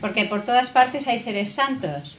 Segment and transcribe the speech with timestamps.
[0.00, 2.16] Porque por todas partes hay seres santos.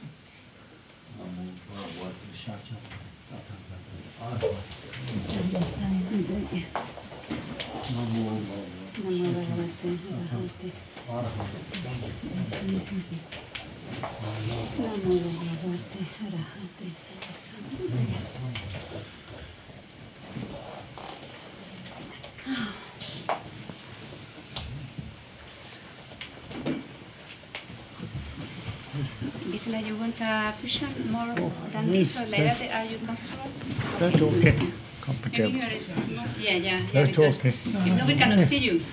[29.60, 32.74] Gisela, you want a cushion more oh, than this or like that?
[32.76, 33.50] Are you comfortable?
[33.98, 34.52] That's okay.
[34.52, 35.50] Maybe Comfortable.
[35.50, 36.06] here is more.
[36.38, 36.80] Yeah, yeah, yeah.
[36.94, 37.48] That's because okay.
[37.50, 38.80] If not, we cannot see you.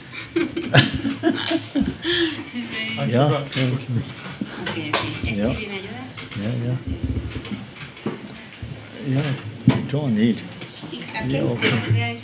[3.07, 4.01] Yeah, thank you.
[4.67, 5.11] Okay, okay.
[5.23, 5.53] Yeah.
[5.53, 6.13] Stevie, ¿me ayudas?
[6.35, 6.77] Yeah, yeah.
[9.07, 10.37] Yeah, don't need.
[11.15, 12.19] Aquí, Yeah, okay.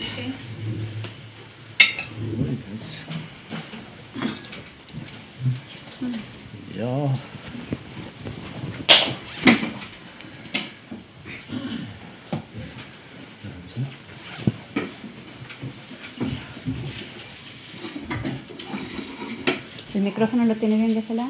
[20.54, 21.28] Lo tiene bien, Gisela?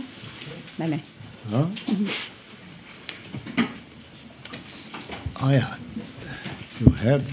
[0.77, 0.99] Vale.
[1.49, 1.65] Huh?
[5.41, 5.77] Oh, yeah.
[6.79, 7.23] You have.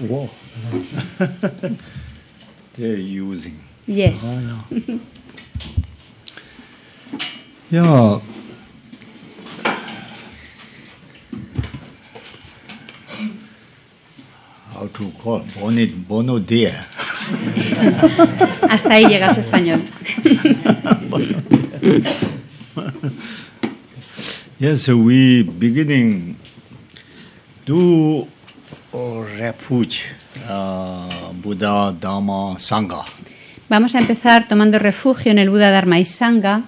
[0.00, 0.28] Whoa.
[2.74, 3.58] They're using.
[3.86, 4.24] Yes.
[4.24, 4.98] Oh, yeah.
[7.70, 8.20] yeah.
[14.74, 16.86] How to call bonit bono dia.
[18.68, 19.80] Hasta ahí llega su español.
[24.58, 26.36] Yes, we beginning
[27.66, 28.26] do
[28.94, 30.06] uh, refuge
[30.48, 33.04] uh, Buddha, Dharma, Sangha.
[33.68, 36.62] Vamos a empezar tomando refugio en el Buda Dharma y Sangha.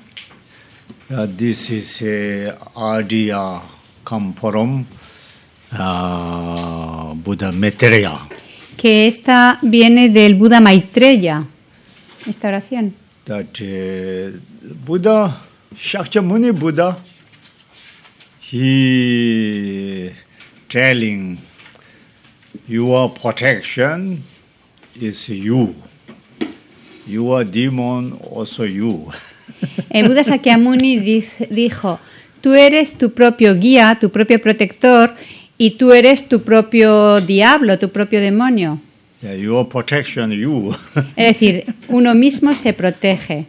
[1.08, 2.58] Uh, this is a
[2.98, 3.60] idea
[4.04, 4.84] come from
[5.72, 8.18] uh, Buddha Maitreya.
[8.76, 11.44] que esta viene del Buda Maitreya,
[12.28, 12.94] esta oración.
[13.26, 13.58] That
[14.84, 15.40] Buddha,
[15.74, 16.96] Shakyamuni Buddha,
[18.40, 20.12] he
[20.68, 21.38] telling
[22.68, 24.22] your protection
[25.00, 25.74] is you.
[27.06, 29.10] Your demon also you.
[29.90, 31.98] El Buda Sakyamuni diz- dijo,
[32.40, 35.14] tú eres tu propio guía, tu propio protector,
[35.58, 38.80] y tú eres tu propio diablo, tu propio demonio.
[39.26, 40.72] Yeah, your protection, you.
[41.16, 43.46] Es decir, uno mismo se protege.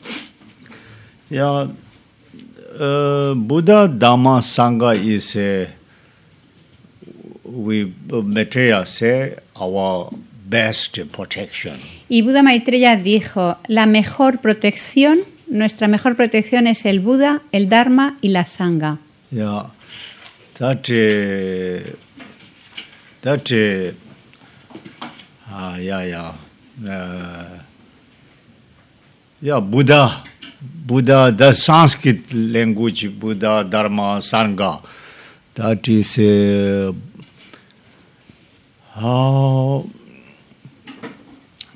[1.29, 1.67] yeah,
[2.79, 5.67] uh, Buddha Dhamma Sangha is a,
[7.43, 10.09] we Maitreya say our
[10.49, 11.79] best protection.
[12.09, 18.17] Y Buda Maitreya dijo, la mejor protección, nuestra mejor protección es el Buda, el Dharma
[18.21, 18.97] y la Sangha.
[19.29, 19.69] Yeah,
[20.57, 21.95] that uh,
[23.21, 24.06] that uh,
[25.57, 26.33] ah yeah yeah
[26.85, 27.57] uh,
[29.41, 30.23] yeah Buddha
[30.61, 34.85] Buddha the Sanskrit language Buddha Dharma Sangha
[35.55, 36.93] that is uh,
[38.93, 39.83] how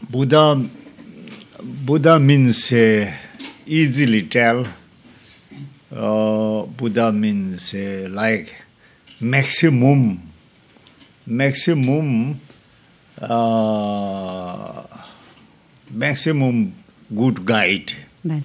[0.10, 0.62] Buddha
[1.64, 3.12] Buddha means uh,
[3.66, 4.68] easily tell
[5.92, 8.54] uh, Buddha means uh, like
[9.20, 10.20] maximum,
[11.26, 12.40] maximum,
[13.22, 14.84] uh,
[15.94, 16.74] maximum
[17.10, 17.94] good guide.
[18.24, 18.44] Vale.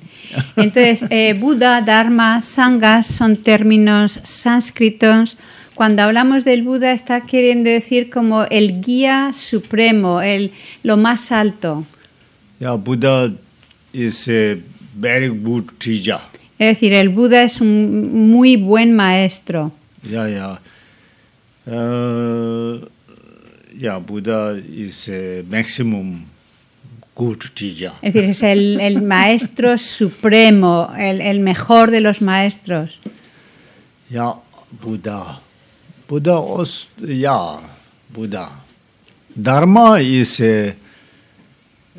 [0.57, 5.37] Entonces, eh, Buda, Dharma, Sangha son términos sánscritos.
[5.75, 11.85] Cuando hablamos del Buda está queriendo decir como el guía supremo, el, lo más alto.
[12.59, 13.35] Yeah, Buddha
[13.93, 14.57] is a
[14.95, 16.21] very good teacher.
[16.59, 19.73] Es decir, el Buda es un muy buen maestro.
[20.03, 20.61] Yeah, yeah.
[21.67, 22.87] Uh,
[23.79, 26.27] yeah, Buddha is a maximum
[27.15, 27.93] good teacher.
[28.03, 33.01] Es decir, es el, el maestro supremo, el, el mejor de los maestros.
[34.11, 34.35] Yeah,
[34.81, 35.41] Buddha.
[36.09, 37.59] Buddha also, yeah,
[38.13, 38.51] Buddha.
[39.35, 40.75] Dharma is a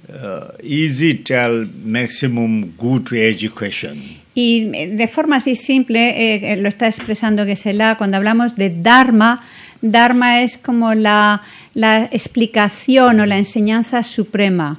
[0.10, 4.22] uh, easy tell maximum good education.
[4.34, 9.44] Y de forma así simple, eh, eh, lo está expresando Gesela, cuando hablamos de Dharma,
[9.81, 11.41] Dharma es como la,
[11.74, 14.77] la explicación o la enseñanza suprema,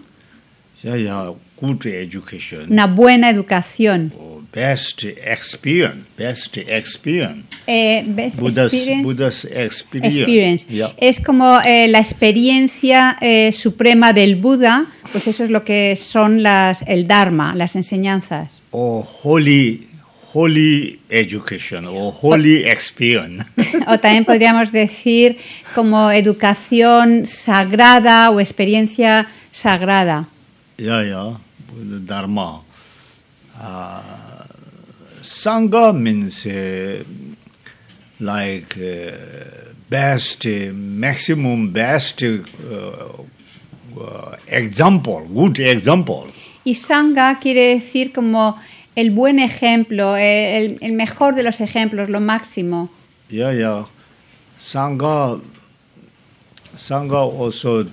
[2.68, 4.12] una buena educación.
[4.52, 7.44] Best experience, best experience.
[7.66, 10.16] Eh, best Buddha's, experience, Buddha's experience.
[10.16, 10.66] experience.
[10.68, 10.94] Yeah.
[10.96, 16.42] Es como eh, la experiencia eh, suprema del Buda, pues eso es lo que son
[16.42, 18.62] las, el Dharma, las enseñanzas.
[18.70, 19.87] Or holy,
[20.32, 23.44] holy education or holy experience.
[23.88, 25.36] O también podríamos decir
[25.74, 30.28] como educación sagrada o experiencia sagrada.
[30.76, 31.36] yeah, yeah.
[31.68, 32.62] Buddha Dharma.
[33.60, 34.00] Uh,
[35.22, 37.02] Sangha means uh,
[38.20, 42.22] like uh, best, uh, maximum best
[44.46, 46.26] example, good example.
[46.64, 48.56] Y Sangha quiere decir como
[48.98, 52.90] el buen ejemplo, el, el mejor de los ejemplos, lo máximo.
[53.30, 53.86] Yeah, yeah.
[54.58, 55.40] Sangha,
[56.74, 57.86] Sangha also uh,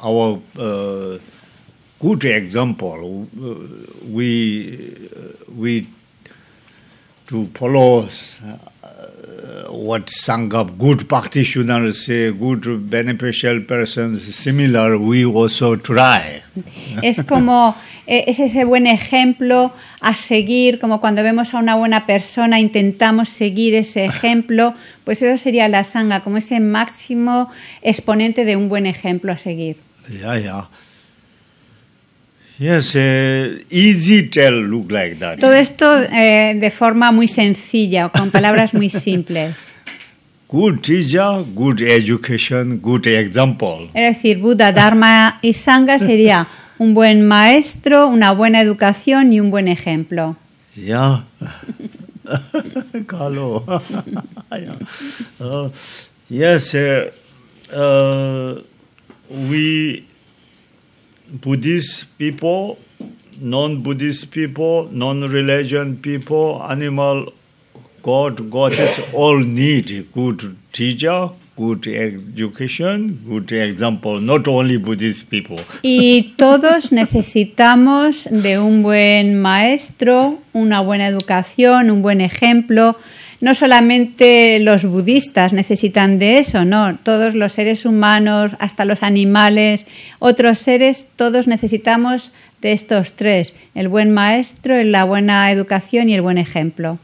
[0.00, 1.18] our uh,
[1.98, 3.26] good example.
[3.36, 3.54] Uh,
[4.08, 5.88] we uh, we
[7.26, 8.06] to follow
[9.70, 14.98] what Sangha, good practitioners say, good beneficial persons, similar.
[14.98, 16.42] We also try.
[17.02, 17.74] Es como,
[18.06, 23.28] eh, es ese buen ejemplo a seguir, como cuando vemos a una buena persona, intentamos
[23.28, 27.50] seguir ese ejemplo, pues eso sería la sangha, como ese máximo
[27.82, 29.76] exponente de un buen ejemplo a seguir.
[30.08, 30.68] Yeah, yeah.
[32.58, 35.38] Yes, uh, easy tell look like that.
[35.38, 39.54] Todo esto eh, de forma muy sencilla, con palabras muy simples.
[40.48, 43.90] Good teacher, good education, good example.
[43.92, 46.46] Es decir, Buda, Dharma y Sangha sería
[46.78, 50.36] un buen maestro, una buena educación y un buen ejemplo.
[50.76, 51.24] Yeah.
[53.08, 53.64] Carlo.
[54.52, 54.78] yeah.
[55.40, 55.68] Uh,
[56.28, 58.62] yes, uh,
[59.28, 60.06] we
[61.28, 62.78] Buddhist people,
[63.40, 67.32] non-Buddhist people, non-religion people, animal,
[68.02, 74.20] God, goddess, all need good teacher, good education, good example.
[74.20, 75.58] Not only Buddhist people.
[75.82, 82.96] Y todos necesitamos de un buen maestro, una buena educación, un buen ejemplo.
[83.40, 89.84] No solamente los budistas necesitan de eso, no, todos los seres humanos, hasta los animales,
[90.18, 96.22] otros seres, todos necesitamos de estos tres, el buen maestro, la buena educación y el
[96.22, 96.98] buen ejemplo.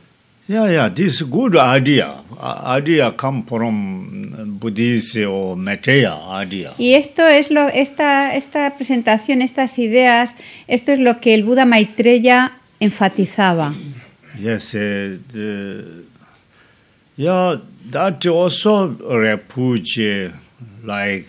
[0.49, 2.23] Yeah, yeah, this good idea.
[2.31, 6.75] Uh, idea come from Buddhist or Maitreya idea.
[6.79, 10.35] Y esto es lo, esta, esta presentación, estas ideas,
[10.67, 13.75] esto es lo que el Buda Maitreya enfatizaba.
[14.37, 16.05] Yes, uh, the,
[17.23, 17.57] yeah,
[17.91, 19.99] that also refuge
[20.85, 21.27] like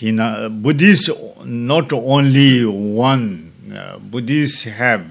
[0.00, 1.10] Hina, Buddhists
[1.44, 3.52] not only one.
[3.72, 5.04] Uh, Buddhists have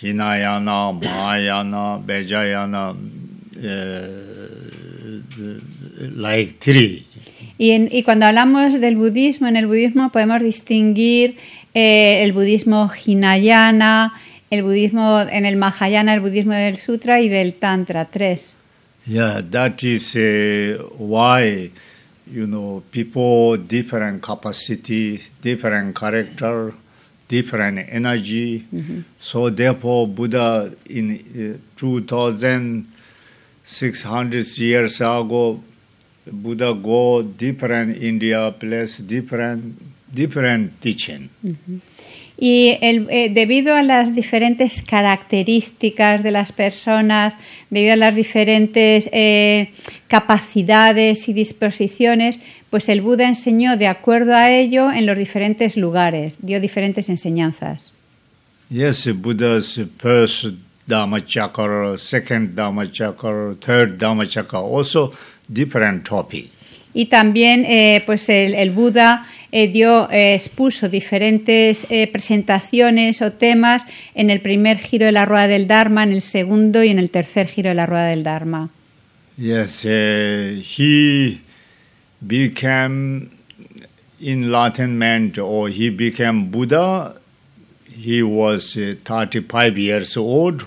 [0.00, 2.94] Hinayana, Mahayana, Vajrayana,
[3.64, 5.60] uh,
[6.16, 7.06] like three.
[7.58, 11.36] Y, en- y cuando hablamos del budismo, en el budismo podemos distinguir
[11.74, 14.12] eh, el budismo hinayana,
[14.50, 18.55] el budismo en el Mahayana, el budismo del Sutra y del Tantra, tres.
[19.06, 21.70] Yeah, that is uh, why
[22.26, 26.74] you know people different capacity, different character,
[27.28, 28.66] different energy.
[28.74, 29.00] Mm-hmm.
[29.20, 32.90] So therefore, Buddha in uh, two thousand
[33.62, 35.62] six hundred years ago,
[36.26, 39.80] Buddha go different India place, different
[40.12, 41.30] different teaching.
[41.44, 41.78] Mm-hmm.
[42.38, 47.34] Y el- eh, debido a las diferentes características de las personas,
[47.70, 49.70] debido a las diferentes eh,
[50.08, 52.38] capacidades y disposiciones,
[52.68, 57.94] pues el Buda enseñó de acuerdo a ello en los diferentes lugares, dio diferentes enseñanzas.
[58.68, 60.46] Yes, Buddha's first
[60.86, 65.12] Dhammachakra, second Dhammachakra, third Dhammachakra, also
[65.48, 66.50] different topic.
[66.92, 69.26] Y también eh, pues el, el Buda
[69.56, 75.24] eh, dio, eh, expuso diferentes eh, presentaciones o temas en el primer giro de la
[75.24, 78.22] rueda del Dharma, en el segundo y en el tercer giro de la rueda del
[78.22, 78.68] Dharma.
[79.38, 81.40] Yes, uh, he
[82.20, 83.30] became
[84.20, 87.14] enlightenment or he became Buddha.
[87.86, 90.66] He was uh, 35 years old.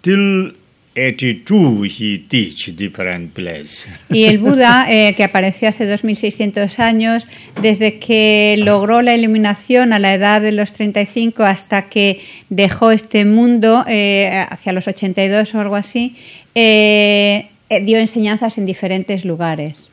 [0.00, 0.54] Till
[0.94, 3.86] 82 he teach different place.
[4.10, 7.26] Y el Buda, eh, que apareció hace 2600 años,
[7.60, 12.20] desde que logró la iluminación a la edad de los 35 hasta que
[12.50, 16.16] dejó este mundo, eh, hacia los 82 o algo así,
[16.54, 19.88] eh, eh, dio enseñanzas en diferentes lugares.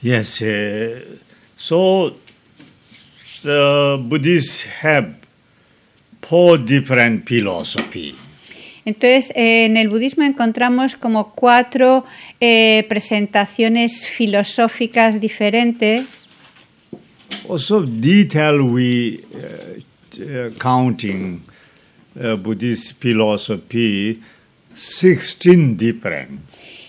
[0.00, 1.18] Yes, uh,
[1.56, 2.16] so
[3.44, 5.14] the Buddhists have
[6.20, 8.16] four different philosophy.
[8.84, 12.04] Entonces, eh, en el budismo encontramos como cuatro
[12.40, 16.26] eh, presentaciones filosóficas diferentes.
[17.48, 21.42] Also, detail we uh, uh, counting
[22.16, 24.20] uh, Buddhist philosophy,
[24.74, 26.40] 16 different.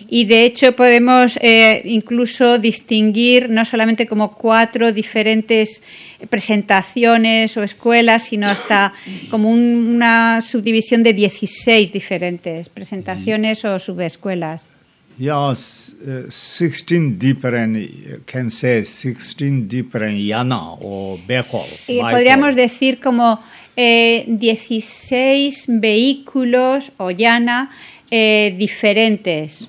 [0.08, 5.82] Y de hecho podemos eh, incluso distinguir no solamente como cuatro diferentes
[6.28, 8.92] presentaciones o escuelas, sino hasta
[9.30, 14.62] como un- una subdivisión de 16 diferentes presentaciones o subescuelas.
[15.16, 15.54] Yeah, uh,
[16.28, 17.76] 16 different,
[18.26, 21.62] can say 16 different yana or bekol.
[21.86, 23.40] Y podríamos decir como
[23.76, 27.70] eh, 16 vehículos o llana
[28.10, 29.68] eh, diferentes.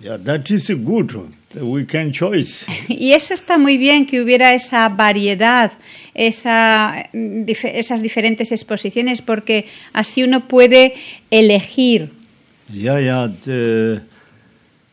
[0.00, 1.14] Yeah, that is good.
[1.54, 2.64] We can choice.
[2.88, 5.72] Y eso está muy bien que hubiera esa variedad,
[6.14, 10.94] esa, mm, dif- esas diferentes exposiciones, porque así uno puede
[11.30, 12.10] elegir.
[12.72, 13.28] Yeah, yeah.
[13.44, 14.00] The,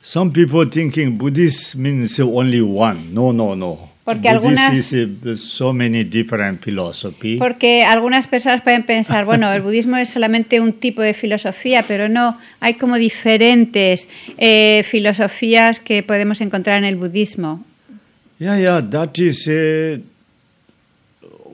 [0.02, 3.14] some people thinking Buddhist means only one.
[3.14, 3.87] No, no, no.
[4.08, 7.36] Porque algunas- is so many different philosophy.
[7.38, 12.08] Porque algunas personas pueden pensar, bueno, el budismo es solamente un tipo de filosofía, pero
[12.08, 17.66] no, hay como diferentes eh, filosofías que podemos encontrar en el budismo.
[18.40, 20.00] Yeah, yeah, that is uh,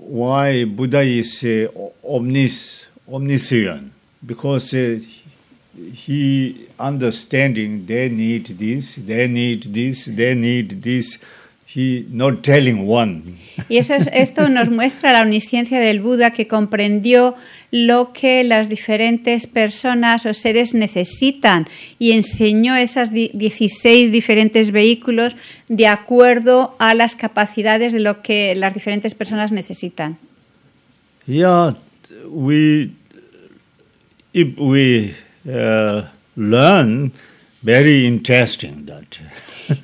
[0.07, 1.71] why Buddha is uh,
[2.03, 3.91] omnis, omniscient
[4.23, 4.99] because uh,
[5.91, 11.17] he understanding they need this, they need this, they need this.
[11.75, 13.21] He not telling one.
[13.69, 17.35] Y eso es- esto nos muestra la omnisciencia del Buda que comprendió
[17.71, 25.35] lo que las diferentes personas o seres necesitan y enseñó esas di- 16 diferentes vehículos
[25.67, 30.17] de acuerdo a las capacidades de lo que las diferentes personas necesitan.
[31.25, 31.75] Yeah,
[32.29, 32.89] we
[34.33, 35.13] if we
[35.47, 36.03] uh,
[36.35, 37.11] learn,
[37.61, 39.05] very interesting that.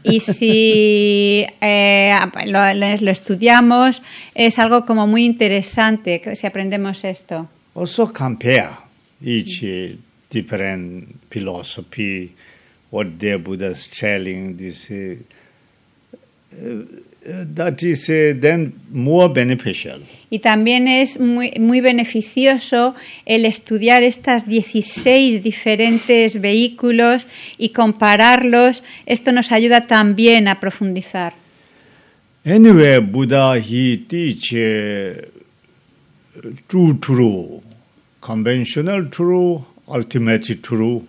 [0.03, 2.13] Y si eh,
[2.45, 4.01] lo, lo estudiamos,
[4.35, 7.47] es algo como muy interesante si aprendemos esto.
[7.75, 8.69] Also compare
[9.21, 9.95] each uh,
[10.29, 12.35] different philosophy,
[12.91, 14.57] what their Buddha's telling.
[14.57, 15.15] This uh,
[17.25, 19.99] that is uh, then more beneficial.
[20.29, 22.95] Y también es muy, muy beneficioso
[23.25, 28.83] el estudiar estas 16 diferentes vehículos y compararlos.
[29.05, 31.33] Esto nos ayuda también a profundizar.
[32.45, 35.21] Anyway, Buddha he teach uh,
[36.67, 37.61] true true,
[38.21, 41.05] conventional true, ultimate true.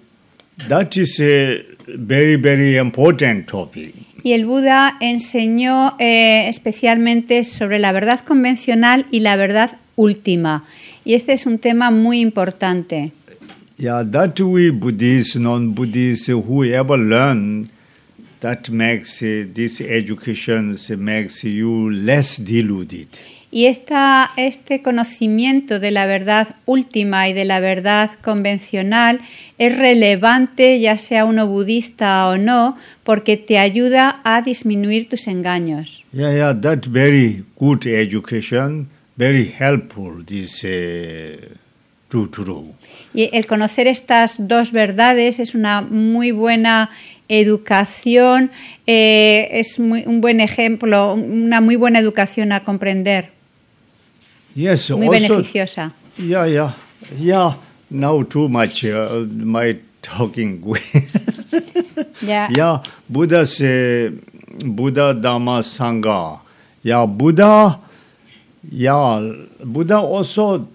[0.69, 3.95] That is a very very important topic.
[4.23, 10.65] Y el Buda enseñó eh, especialmente sobre la verdad convencional y la verdad última.
[11.05, 13.13] Y este es un tema muy importante.
[13.79, 17.71] Yeah, that we Buddhists, non-Buddhists, whoever learn,
[18.41, 23.09] that makes uh, this education makes you less deluded.
[23.53, 29.21] Y esta, este conocimiento de la verdad última y de la verdad convencional
[29.59, 36.05] es relevante, ya sea uno budista o no, porque te ayuda a disminuir tus engaños.
[36.13, 40.25] Yeah, yeah, that very good education, very helpful.
[40.25, 41.47] This uh,
[42.09, 42.67] true, true.
[43.13, 46.91] Y el conocer estas dos verdades es una muy buena
[47.29, 48.51] educación,
[48.87, 53.31] eh, es muy- un buen ejemplo, una muy buena educación a comprender,
[54.55, 55.29] Yes, muy also.
[55.29, 55.93] beneficiosa.
[56.19, 56.73] Yeah, yeah,
[57.17, 57.55] yeah.
[57.91, 60.63] Now too much uh, my talking.
[62.23, 62.49] yeah.
[62.51, 64.11] yeah, Buddha say
[64.59, 66.41] Buddha Dhamma Sangha.
[66.83, 67.79] Yeah, Buddha.
[68.71, 69.33] Yeah,
[69.65, 70.67] Buddha also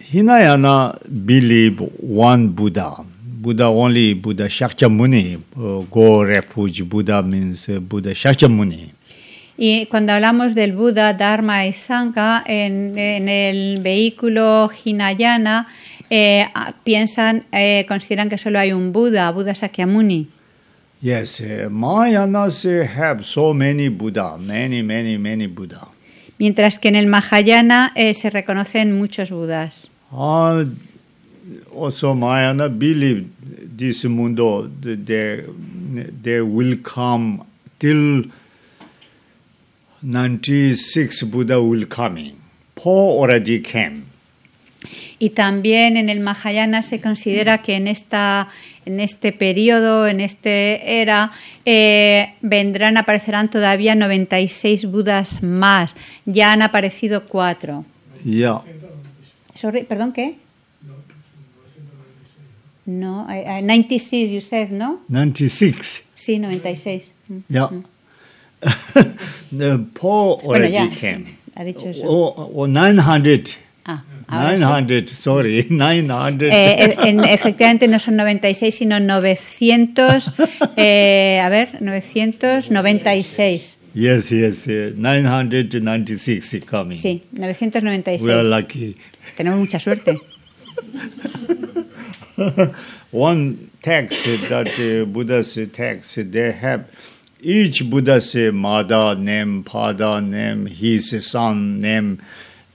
[0.00, 3.04] Hinayana believe one Buddha.
[3.42, 5.40] Buddha only Buddha Shakyamuni.
[5.56, 8.90] Uh, go refuge Buddha means uh, Buddha Shakyamuni.
[9.56, 15.68] Y cuando hablamos del Buda, Dharma y Sangha, en, en el vehículo Hinayana,
[16.10, 16.46] eh,
[16.84, 20.28] piensan, eh, consideran que solo hay un Buda, Buda Sakyamuni.
[21.00, 25.88] Yes, uh, Mahayanas uh, have so many Buddha, many, many, many Buddha.
[26.38, 29.90] Mientras que en el Mahayana eh, se reconocen muchos Budas.
[30.12, 30.64] Uh,
[31.74, 33.28] also, Mahayana believe
[33.76, 35.44] this mundo, th- they,
[36.22, 37.42] they will come
[37.78, 38.30] till
[40.02, 42.34] 96 Buddha will coming.
[42.76, 44.02] Four already came.
[45.18, 48.48] Y también en el Mahayana se considera que en, esta,
[48.84, 51.30] en este periodo, en este era,
[51.64, 55.94] eh, vendrán, aparecerán todavía 96 Budas más.
[56.24, 57.84] Ya han aparecido cuatro.
[58.24, 58.62] Yeah.
[59.54, 60.34] Sorry, ¿Perdón qué?
[62.84, 65.00] No, I- I- 96 you said, ¿no?
[65.08, 66.02] 96.
[66.16, 67.12] Sí, 96.
[67.28, 67.38] Mm.
[67.48, 67.70] Yeah.
[69.50, 71.24] The Paul Bueno, already ya, came.
[71.56, 72.04] ha dicho eso.
[72.06, 73.56] Oh, oh, 900.
[73.84, 74.60] Ah, ahora sí.
[74.62, 76.50] 900, sorry, 900.
[76.52, 76.54] Eh,
[76.84, 80.32] e- en- efectivamente no son 96, sino 900,
[80.76, 83.76] eh, a ver, 996.
[83.94, 86.96] yes, yes, uh, 996 is coming.
[86.96, 88.44] Sí, We are 996.
[88.44, 88.96] lucky.
[89.36, 90.18] Tenemos mucha suerte.
[93.12, 96.84] One text that uh, Buddha's text, they have
[97.42, 100.68] each Buddha's mother name, father name,
[101.00, 102.18] son name,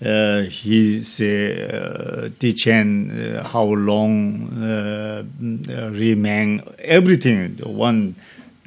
[0.06, 5.24] uh, his uh, uh, how long uh,
[5.92, 7.58] remain, everything.
[7.64, 8.16] One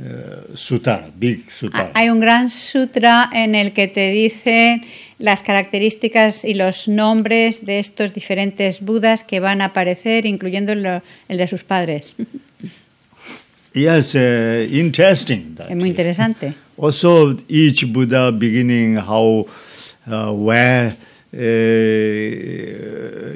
[0.01, 1.93] uh, sutra, big sutra.
[1.95, 4.81] Hay un gran sutra en el que te dice
[5.19, 11.03] las características y los nombres de estos diferentes budas que van a aparecer, incluyendo el
[11.29, 12.17] de sus padres.
[13.73, 15.55] Yes, uh, interesting.
[15.55, 16.55] That Es muy interesante.
[16.77, 19.47] Also, each Buddha beginning how,
[20.07, 20.97] uh, where
[21.33, 21.39] uh,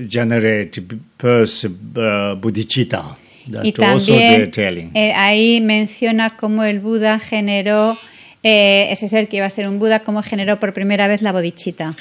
[0.08, 0.82] generate
[1.18, 3.16] first uh, bodhicitta.
[3.50, 4.90] That Y también telling.
[4.94, 7.96] eh, ahí menciona cómo el Buda generó,
[8.42, 11.30] eh, ese ser que iba a ser un Buda, cómo generó por primera vez la
[11.30, 11.94] bodhicitta.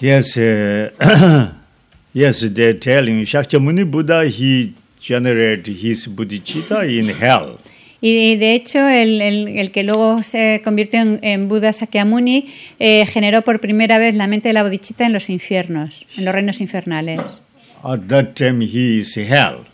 [0.00, 0.90] yes, uh,
[2.14, 3.24] yes, they're telling.
[3.24, 4.72] Shakyamuni Buddha he
[5.08, 7.56] generate his bodhicitta in hell.
[8.00, 12.46] Y de hecho, el, el- el que luego se convirtió en, en Buda Sakyamuni
[12.78, 16.32] eh, generó por primera vez la mente de la bodhicitta en los infiernos, en los
[16.34, 17.42] reinos infernales.
[17.82, 19.66] At that time he is hell.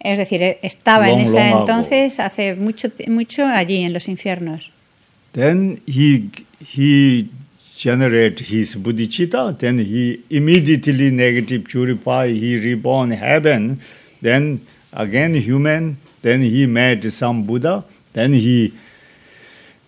[0.00, 1.60] Es decir, eh, estaba en Long, ese long ago.
[1.60, 4.70] entonces, hace mucho, mucho allí, en los infiernos.
[5.32, 6.30] Then he
[6.74, 7.26] he
[7.76, 9.52] generate his bodhicitta.
[9.58, 12.28] Then he immediately negative purify.
[12.32, 13.78] He reborn heaven.
[14.22, 14.60] Then
[14.92, 15.98] again human.
[16.22, 17.84] Then he met some Buddha.
[18.12, 18.72] Then he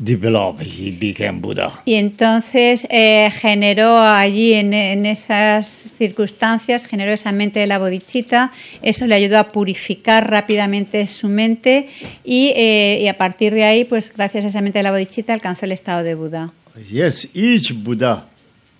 [0.00, 0.62] developed.
[0.62, 1.82] He became Buddha.
[1.84, 5.66] Y entonces eh, generó allí, en, en esas
[5.98, 8.52] circunstancias, generó esa mente de la bodhicitta.
[8.82, 11.88] Eso le ayudó a purificar rápidamente su mente
[12.24, 15.34] y, eh, y a partir de ahí, pues gracias a esa mente de la bodhicitta,
[15.34, 16.52] alcanzó el estado de Buda.
[16.88, 18.26] Yes, each Buddha.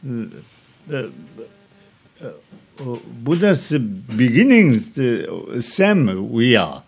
[0.05, 0.09] uh,
[0.93, 1.11] uh,
[3.25, 3.73] Buddha's
[4.17, 4.93] beginnings,
[5.61, 6.83] same we are.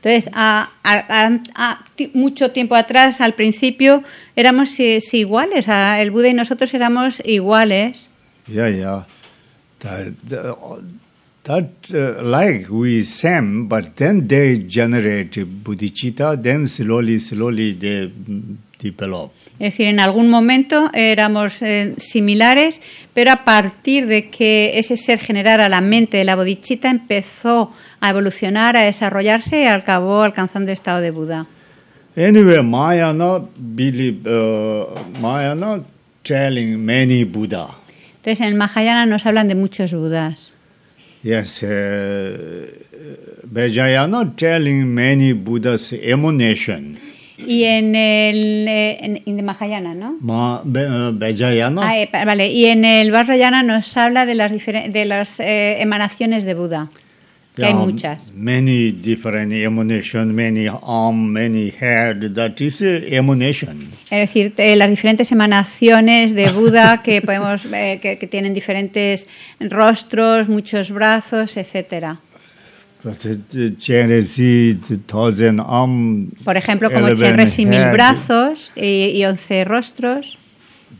[0.00, 4.04] Entonces, a, a- a- mucho tiempo atrás, al principio,
[4.36, 5.68] éramos sí, sí, iguales.
[5.68, 8.08] a- el Buda y nosotros éramos iguales.
[8.46, 9.06] Yeah, yeah.
[9.80, 10.12] That,
[11.44, 18.10] that, uh, like we same, but then they generate bodhicitta, then slowly, slowly they
[18.78, 19.32] develop.
[19.58, 22.80] Es decir, en algún momento éramos eh, similares,
[23.12, 28.10] pero a partir de que ese ser generara la mente de la bodhicitta, empezó a
[28.10, 31.46] evolucionar, a desarrollarse y acabó alcanzando el estado de Buda.
[32.16, 34.86] Anyway, Mayana believe, uh,
[35.20, 35.82] Mayana
[36.22, 37.68] telling many Buddha.
[38.16, 40.52] Entonces, en el Mahayana nos hablan de muchos Budas.
[41.22, 41.66] Yes, uh,
[43.44, 46.96] Vajrayana telling many Buddhas emanation.
[47.46, 50.16] Y en el, eh, en, Mahayana, ¿no?
[50.20, 54.52] Ma, Ve- uh, Vajrayana, Ah, eh, vale, y en el Vajrayana nos habla de las,
[54.52, 56.90] de las eh, emanaciones de Buda,
[57.54, 58.32] que hay muchas.
[58.34, 62.32] Many different emanation, many arm, many head.
[62.34, 63.88] That is emanation.
[64.10, 69.26] Es decir, eh, las diferentes emanaciones de Buda que podemos eh, que, que tienen diferentes
[69.60, 72.18] rostros, muchos brazos, etcétera.
[76.44, 80.38] Por ejemplo, como Chenrezig mil brazos y, once rostros.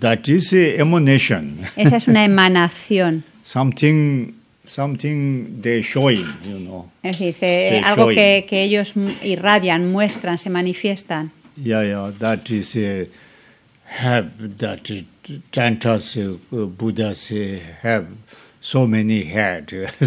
[0.00, 1.60] That is emanation.
[1.76, 3.24] Esa es una emanación.
[3.42, 4.34] something,
[4.64, 6.90] something they showing, you know.
[7.02, 11.32] Es decir, Sí, algo que, que ellos irradian, muestran, se manifiestan.
[11.56, 13.06] Yeah, yeah, that is uh,
[14.00, 14.88] have that
[15.50, 17.32] tantas uh, Buddhas
[17.82, 18.06] have
[18.68, 19.22] so many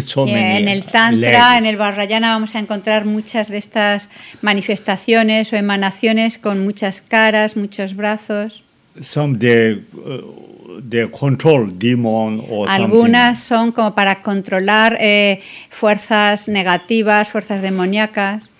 [0.06, 1.58] so many en el Tantra, legs.
[1.58, 4.08] en el Vajrayana, vamos a encontrar muchas de estas
[4.40, 8.62] manifestaciones o emanaciones con muchas caras, muchos brazos.
[9.00, 17.28] Some they uh, they control demon or Algunas son como para controlar eh, fuerzas negativas,
[17.28, 18.50] fuerzas demoníacas.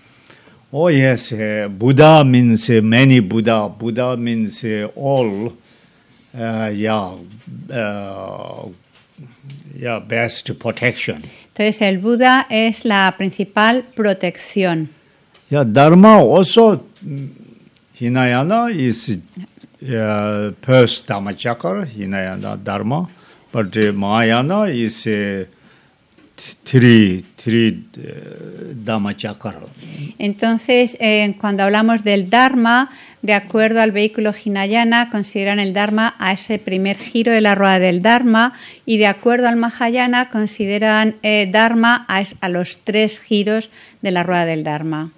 [0.73, 3.69] Oh yes, uh, Buddha means uh, many Buddha.
[3.69, 4.65] Buddha means
[4.97, 5.53] all.
[6.35, 7.15] Uh, yeah,
[7.71, 8.69] uh,
[9.83, 11.23] yeah, best protection.
[11.49, 14.89] Entonces el Buda es la principal protección.
[15.51, 16.87] Yeah, Dharma also,
[17.99, 23.09] Hinayana is uh, first Dhammachakra, Hinayana Dharma,
[23.51, 25.45] but uh, Mahayana is uh,
[29.17, 29.61] chakra.
[30.19, 32.91] Entonces, eh, cuando hablamos del Dharma,
[33.23, 37.79] de acuerdo al vehículo Hinayana, consideran el Dharma a ese primer giro de la rueda
[37.79, 38.53] del Dharma
[38.87, 44.47] y de acuerdo al Mahayana consideran eh, Dharma a, los tres giros de la rueda
[44.47, 45.13] del Dharma.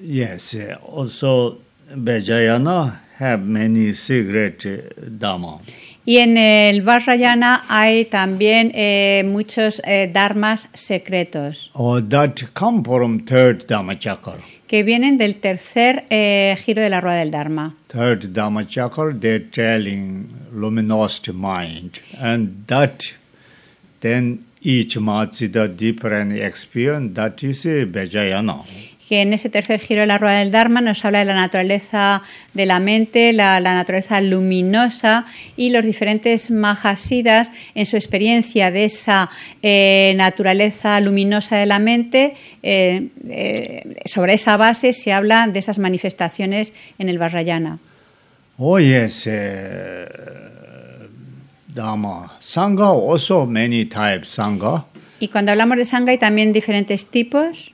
[0.00, 1.58] Yes, uh, also
[1.94, 4.60] Vajrayana have many secret
[5.18, 5.60] dhamma.
[6.08, 13.26] Y en el Vajrayana hay también eh, muchos eh, dharmas secretos Or that come from
[13.26, 14.38] third dhamma chakra.
[14.66, 17.74] que vienen del tercer eh, giro de la rueda del Dharma.
[17.88, 23.04] Third dhamma chakra, they're telling luminous mind, and that
[24.00, 27.14] then each Matsida different experience.
[27.16, 28.64] That is a Vajrayana.
[29.08, 32.22] Que en ese tercer giro de la rueda del Dharma nos habla de la naturaleza
[32.52, 35.24] de la mente, la, la naturaleza luminosa
[35.56, 39.30] y los diferentes mahasidas en su experiencia de esa
[39.62, 42.34] eh, naturaleza luminosa de la mente.
[42.62, 47.78] eh, eh, sobre esa base se habla de esas manifestaciones en el Vajrayana.
[48.58, 49.30] Oh yes, uh,
[51.72, 52.36] Dhamma.
[52.40, 54.30] Sangha also many types.
[54.30, 54.86] Sangha.
[55.20, 57.72] Y cuando hablamos de Sangha hay también diferentes tipos.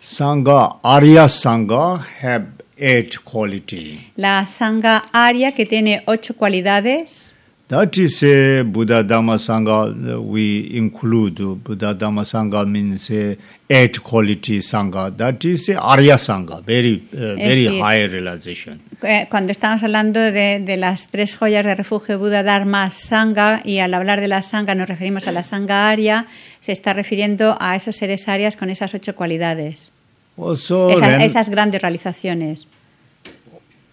[0.00, 2.46] Sangha, Arya Sangha have
[2.78, 4.10] eight quality.
[4.16, 7.34] La Sangha Arya, que tiene ocho cualidades.
[7.70, 9.86] That is a Buddha Dhamma Sangha.
[10.16, 13.36] uh, We include Buddha Dhamma Sangha means uh,
[13.68, 15.16] eight quality Sangha.
[15.16, 18.80] That is Arya Sangha, very uh, very decir, high realization.
[19.02, 23.78] Eh, Cuando estamos hablando de, de las tres joyas de refugio Buda, Dharma, Sangha, y
[23.78, 26.26] al hablar de la Sangha nos referimos a la Sangha Arya,
[26.60, 29.92] se está refiriendo a esos seres Aryas con esas ocho cualidades,
[30.36, 32.66] Also, esas grandes realizaciones.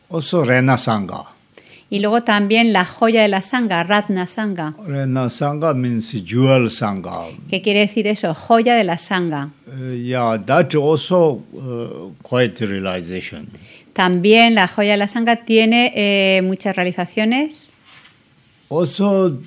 [0.09, 1.36] also Rena Sangha.
[1.89, 4.75] Y luego también la joya de la Sangha, Ratna Sangha.
[4.85, 7.27] Rena Sangha means jewel Sangha.
[7.49, 8.33] ¿Qué quiere decir eso?
[8.33, 9.51] Joya de la Sangha.
[9.67, 13.47] Uh, yeah, that also uh, quite realization.
[13.93, 17.69] También la joya de la Sangha tiene eh, muchas realizaciones.
[18.69, 19.39] Also,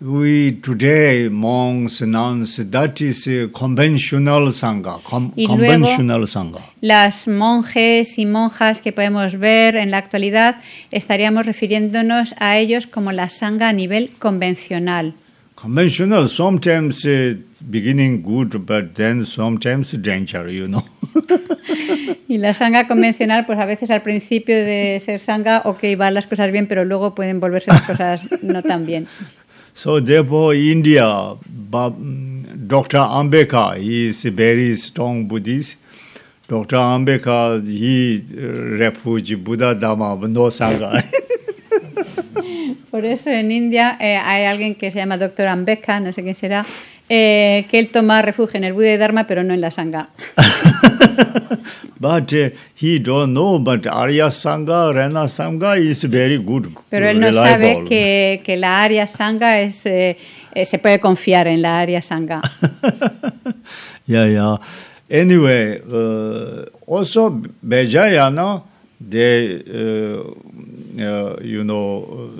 [0.00, 6.60] we today monks nuns that is a conventional sangha, com- Y luego- conventional sangha.
[6.80, 10.56] Las monjes y monjas que podemos ver en la actualidad
[10.92, 15.14] estaríamos refiriéndonos a ellos como la sangha a nivel convencional.
[15.56, 17.34] Conventional sometimes uh,
[17.64, 20.48] beginning good, but then sometimes danger.
[20.48, 20.84] You know.
[22.30, 26.26] Y la sangha convencional, pues a veces al principio de ser sangha, ok, van las
[26.26, 29.06] cosas bien, pero luego pueden volverse las cosas no tan bien.
[29.78, 31.36] So therefore, India,
[31.70, 32.98] Dr.
[32.98, 35.76] Ambedkar, he is a very strong Buddhist.
[36.48, 36.76] Dr.
[36.76, 41.00] Ambedkar, he uh, refugee Buddha Dhamma, no sangha.
[42.90, 45.46] Por eso en India eh, hay alguien que se llama Dr.
[45.46, 46.66] Ambedkar, no sé quién será,
[47.08, 50.08] eh, que él toma refugio en el Buda y Dharma, pero no en la sangha.
[52.00, 57.18] But uh, he don't know, but Arya Sangha, Rena Sangha is very good, Pero él
[57.18, 60.16] no sabe que, que la Arya Sangha es, eh,
[60.54, 62.40] eh, se puede confiar en la Arya Sangha.
[64.06, 64.56] yeah, yeah.
[65.10, 67.30] Anyway, uh, also
[67.66, 68.62] Vajrayana,
[69.00, 70.22] they, uh,
[71.02, 72.30] uh, you know,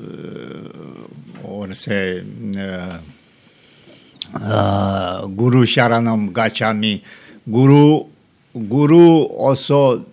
[1.45, 2.23] uh, or say,
[2.57, 2.99] uh,
[4.35, 7.03] uh, Guru Sharanam Gachami,
[7.51, 8.05] Guru,
[8.67, 10.05] Guru also,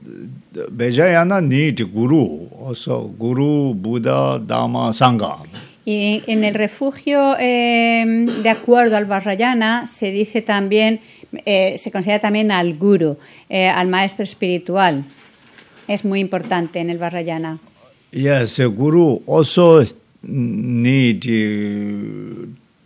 [0.53, 5.39] Vajrayana need Guru, also Guru, Buddha, Dhamma, Sangha.
[5.85, 8.03] Y en el refugio, eh,
[8.41, 10.99] de acuerdo al Vajrayana, se dice también,
[11.45, 13.17] eh, se considera también al guru,
[13.49, 15.03] eh, al maestro espiritual.
[15.87, 17.59] Es muy importante en el Vajrayana.
[18.11, 19.83] Yes, guru also
[20.23, 21.84] need 20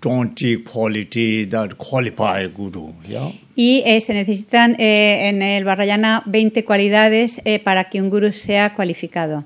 [0.01, 2.93] quality that qualify guru.
[3.07, 3.31] Yeah.
[3.55, 8.31] Y eh, se necesitan eh, en el Vajrayana 20 cualidades eh, para que un guru
[8.31, 9.43] sea cualificado.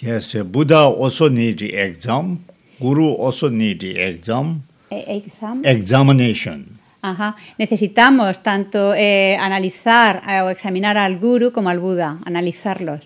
[0.00, 2.38] Yes, a Buddha also need exam.
[2.78, 4.62] Guru also need exam.
[4.90, 5.62] Eh, exam.
[5.64, 6.78] Examination.
[7.02, 7.36] Ajá.
[7.58, 13.00] Necesitamos tanto eh, analizar eh, o examinar al guru como al Buda, analizarlos.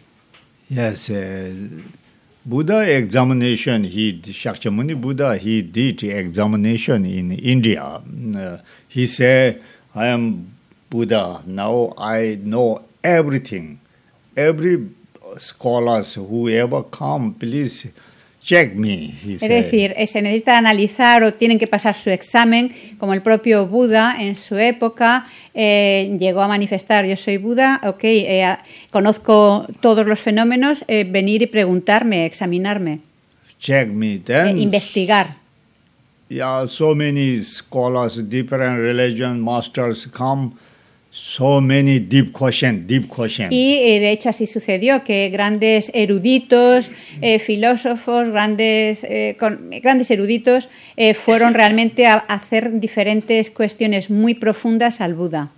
[0.68, 1.12] Yes,
[2.44, 8.02] Buddha examination he Shakyamuni Buddha he did examination in India.
[8.36, 9.62] Uh, he said,
[9.94, 10.52] "I am
[10.90, 11.42] Buddha.
[11.46, 13.78] Now I know everything.
[14.36, 14.88] Every
[15.38, 17.86] scholars whoever come, please."
[18.42, 23.14] Check me." Es decir, eh, se necesita analizar o tienen que pasar su examen, como
[23.14, 28.56] el propio Buda en su época eh, llegó a manifestar, yo soy Buda, ok, eh,
[28.90, 33.00] conozco todos los fenómenos, eh, venir y preguntarme, examinarme,
[33.58, 34.18] check me.
[34.18, 35.42] Then investigar.
[36.32, 40.56] yeah, so many scholars, different religion masters come,
[41.14, 43.52] so many deep question, deep question.
[43.52, 50.10] Y eh, de hecho así sucedió, que grandes eruditos, eh, filósofos, grandes, eh, con- grandes
[50.10, 55.50] eruditos eh, fueron realmente a a hacer diferentes cuestiones muy profundas al Buda.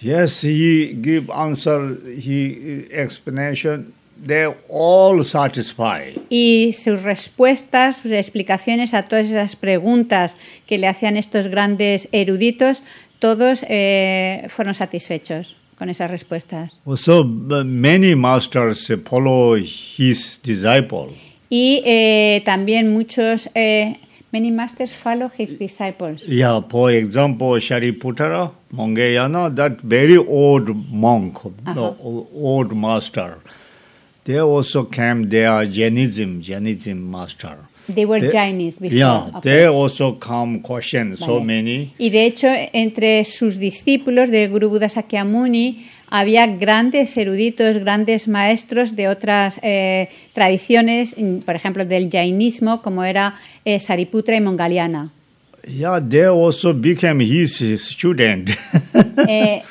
[0.00, 3.92] Yes, he give answer, he explanation.
[4.26, 6.14] They all satisfy.
[6.30, 12.82] Y sus respuestas, sus explicaciones a todas esas preguntas que le hacían estos grandes eruditos,
[13.26, 16.78] todos eh, fueron satisfechos con esas respuestas.
[16.86, 21.08] Also, many masters follow his disciple.
[21.50, 23.96] Y eh, también muchos, eh,
[24.30, 26.22] many masters follow his disciples.
[26.28, 31.38] Yeah, for example, Shariputra, Mongayana, that very old monk,
[31.74, 33.38] the o- old master,
[34.24, 37.56] they also came, they are Jainism, Jainism master.
[37.94, 38.96] They were They- Jainis before.
[38.98, 39.40] Yeah, okay.
[39.42, 40.60] they also come
[41.16, 41.44] so Vale.
[41.44, 41.92] many.
[41.98, 48.94] Y de hecho, entre sus discípulos de Guru Buddha Sakyamuni había grandes eruditos, grandes maestros
[48.96, 55.10] de otras eh, tradiciones, por ejemplo, del jainismo, como era eh, Sariputra y Mongaliana.
[55.68, 58.50] Yeah, they also became his student.
[59.28, 59.62] Eh,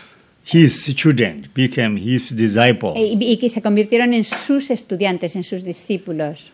[0.51, 2.91] his student became his disciple.
[2.95, 6.51] y, y que se convirtieron en sus estudiantes, en sus discípulos.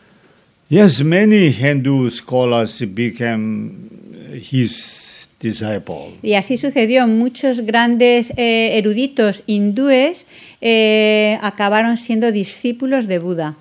[0.71, 3.89] Yes, many Hindu scholars became
[4.33, 6.13] his disciple.
[6.23, 7.07] Y así sucedió.
[7.07, 10.25] Muchos grandes eh, eruditos hindúes
[10.61, 13.57] eh, acabaron siendo discípulos de Buda.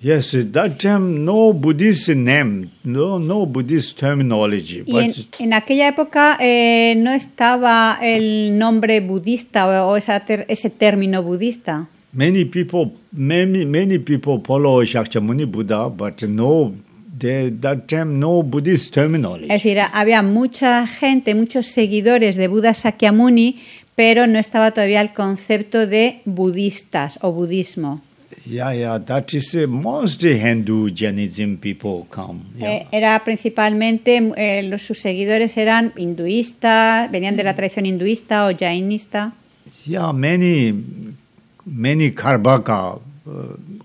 [0.00, 5.86] Yes, at that time no Buddhist name, no no Buddhist terminology, Y en, en aquella
[5.86, 11.88] época eh, no estaba el nombre budista o, o esa ter- ese término budista.
[12.12, 16.74] Many people many many people follow Shakyamuni Buddha, but no
[17.18, 19.44] they, that time no Buddhist terminology.
[19.44, 23.60] Es decir, había mucha gente, muchos seguidores de Buda Sakyamuni,
[23.94, 28.00] pero no estaba todavía el concepto de budistas o budismo.
[28.44, 32.40] Yeah, yeah, that is uh, most Hindu Jainism people come.
[32.56, 32.72] Yeah.
[32.72, 38.56] Eh, era principalmente, eh, los, sus seguidores eran hinduistas, venían de la tradición hinduista o
[38.58, 39.32] jainista.
[39.86, 40.74] Yeah, many,
[41.66, 43.30] many Karvaka, uh,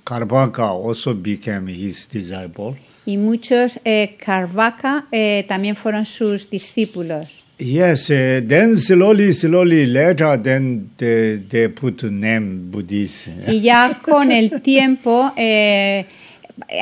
[0.06, 2.78] Karvaka also became his disciple.
[3.06, 7.48] Y muchos eh, Karvaka eh, también fueron sus discípulos.
[7.60, 13.30] Yes, uh, then slowly, slowly later, then they, they put name Buddhist.
[13.48, 16.06] Y ya con el tiempo eh,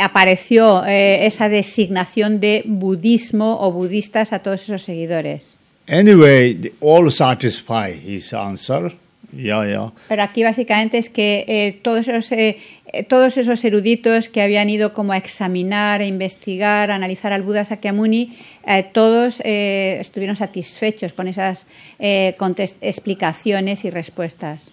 [0.02, 5.56] apareció eh, esa designación de budismo o budistas a todos esos seguidores.
[5.88, 8.94] Anyway, all satisfy his answer.
[9.36, 9.91] Yeah, yeah.
[10.08, 12.58] Pero aquí básicamente es que eh, todos, esos, eh,
[12.93, 17.41] eh, todos esos eruditos que habían ido como a examinar, a investigar, a analizar al
[17.41, 21.67] Buda Sakyamuni, eh, todos eh, estuvieron satisfechos con esas
[22.00, 22.36] eh,
[22.82, 24.71] explicaciones y respuestas.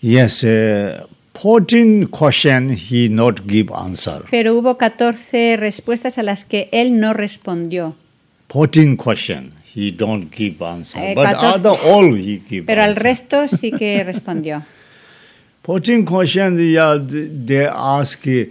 [0.00, 4.24] Yes, uh, 14 question he not give answer.
[4.30, 7.96] Pero hubo 14 respuestas a las que él no respondió.
[8.48, 10.98] 14 question he don't give answer.
[11.00, 13.02] Eh, but 14 other all he give Pero al answer.
[13.04, 14.62] resto sí que respondió.
[15.62, 18.46] 14 question, yeah, th- they ask uh,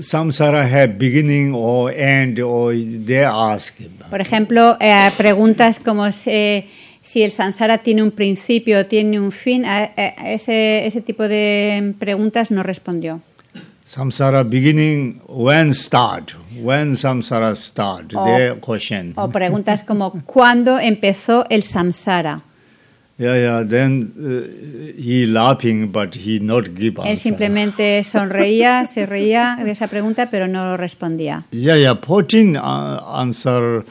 [0.00, 3.78] samsara have beginning or end or they ask.
[4.10, 6.64] Por ejemplo, eh, preguntas como si,
[7.02, 11.28] si el samsara tiene un principio o tiene un fin, a, a ese, ese tipo
[11.28, 13.20] de preguntas no respondió.
[13.84, 16.32] Samsara beginning when start?
[16.62, 18.12] When samsara start?
[18.14, 18.24] Oh.
[18.24, 19.12] Their question.
[19.16, 22.42] O preguntas como ¿cuándo empezó el samsara?
[23.16, 23.62] Yeah, yeah.
[23.62, 27.16] Then uh, he laughing, but he not give Él answer.
[27.16, 31.44] simplemente sonreía, se reía de esa pregunta, pero no respondía.
[31.52, 31.94] Yeah, yeah.
[31.94, 33.84] 14 uh, answer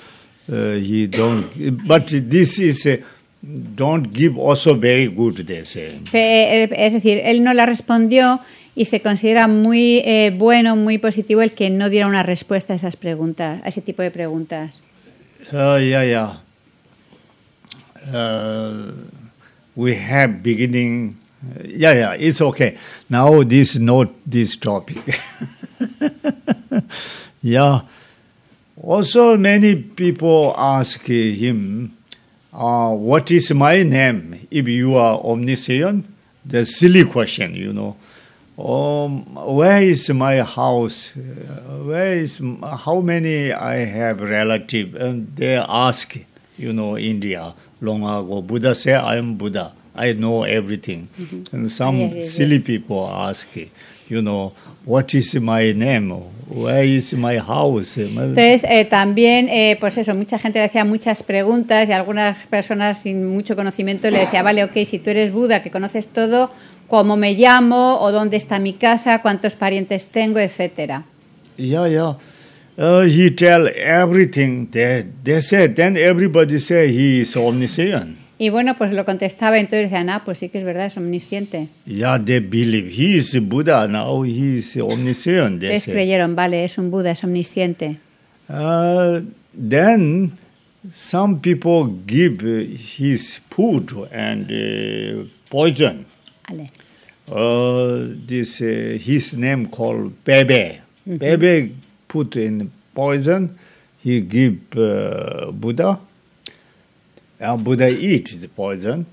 [0.49, 1.45] uh, he don't.
[1.88, 2.97] But this is uh,
[3.41, 5.36] don't give also very good.
[5.47, 6.02] They say.
[6.12, 8.41] Pe- Es decir, él no la respondió
[8.75, 12.75] y se considera muy eh, bueno, muy positivo el que no diera una respuesta a
[12.75, 14.81] esas preguntas, a ese tipo de preguntas.
[15.51, 16.41] Uh, yeah, yeah.
[18.13, 18.91] Uh,
[19.75, 21.15] we have beginning.
[21.65, 22.13] yeah, yeah.
[22.13, 22.77] It's okay.
[23.09, 24.99] Now this note this topic.
[27.41, 27.81] yeah.
[28.81, 31.95] Also, many people ask him,
[32.53, 36.05] uh, "What is my name?" If you are omniscient,
[36.45, 37.95] the silly question, you know.
[38.57, 41.11] Um, where is my house?
[41.15, 44.93] Where is how many I have relative?
[44.95, 46.15] And they ask,
[46.57, 48.41] you know, India long ago.
[48.41, 51.07] Buddha say, "I am Buddha." I know everything.
[51.51, 53.47] And some Yes, yes, silly people ask,
[54.09, 54.53] you know,
[54.85, 56.09] what is my name?
[56.47, 57.97] Where is my house?
[57.97, 63.01] Entonces, eh, también, eh, pues eso, mucha gente le hacía muchas preguntas y algunas personas
[63.01, 66.51] sin mucho conocimiento le decía, vale, ok, si tú eres Buda, que conoces todo,
[66.93, 71.06] cómo me llamo, o dónde está mi casa, cuántos parientes tengo, etcétera.
[71.58, 72.17] Yeah, yeah.
[72.77, 74.67] Uh, he tell everything.
[74.69, 78.19] They, they said, then everybody say he is omniscient.
[78.38, 81.67] Y bueno, pues lo contestaba, entonces decían, ah, pues sí que es verdad, es omnisciente.
[81.88, 84.23] Yeah, they believe he is Buddha now.
[84.23, 85.62] He is omniscient.
[85.62, 85.95] They say.
[85.95, 87.97] creyeron, vale, es un Buda, es omnisciente.
[88.47, 90.32] Uh, then
[90.91, 96.06] some people give his food and uh, poison.
[96.47, 96.69] Vale.
[97.31, 100.81] Uh, this uh, his name called Bebe.
[101.05, 101.75] Bebe
[102.07, 103.57] put in poison.
[103.99, 105.99] He give uh, Buddha.
[107.39, 109.05] Uh, Buddha eat the poison,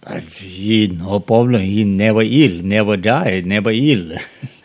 [0.00, 1.62] but he no problem.
[1.62, 4.18] He never ill, never die, never ill.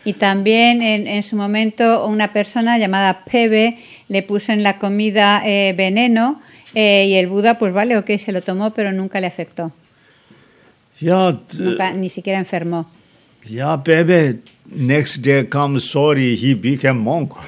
[0.04, 5.42] Y también en, en su momento una persona llamada Pebe le puso en la comida
[5.44, 6.40] eh, veneno
[6.74, 9.72] eh, y el Buda, pues vale, ok, se lo tomó, pero nunca le afectó,
[11.00, 12.90] yeah, nunca, ni siquiera enfermó.
[13.44, 14.40] yeah, Bebe.
[14.68, 16.36] Next day come sorry.
[16.36, 17.32] He became monk.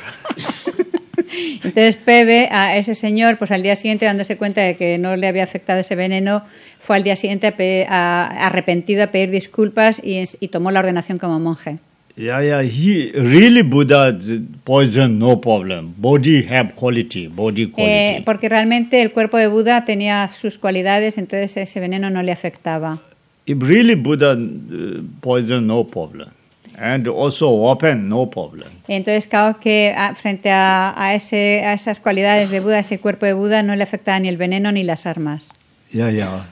[1.65, 5.27] Entonces Pebe, a ese señor, pues al día siguiente dándose cuenta de que no le
[5.27, 6.45] había afectado ese veneno,
[6.79, 10.81] fue al día siguiente a pe- a- arrepentido a pedir disculpas y, y tomó la
[10.81, 11.79] ordenación como monje.
[12.17, 12.63] Yeah, yeah.
[12.63, 14.17] He really Buddha
[14.65, 15.93] poison no problem.
[15.97, 18.23] Body have quality, body Eh, quality.
[18.25, 23.01] porque realmente el cuerpo de Buda tenía sus cualidades, entonces ese veneno no le afectaba.
[23.49, 26.29] If really Buddha uh, poison no problem,
[26.77, 28.69] and also open no problem.
[28.87, 33.25] Entonces, claro que a- frente a, a ese, a esas cualidades de Buda, ese cuerpo
[33.27, 35.49] de Buda, no le afectaba ni el veneno ni las armas.
[35.91, 36.47] Yeah, yeah,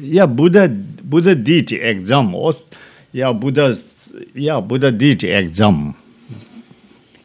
[0.00, 0.26] yeah.
[0.26, 2.32] Buddha Buddha did exam.
[3.12, 3.76] Yeah, Buddha.
[4.34, 5.94] Yeah, Buddha did exam.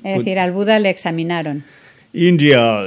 [0.04, 1.64] Es decir, al Buda le examinaron.
[2.18, 2.84] India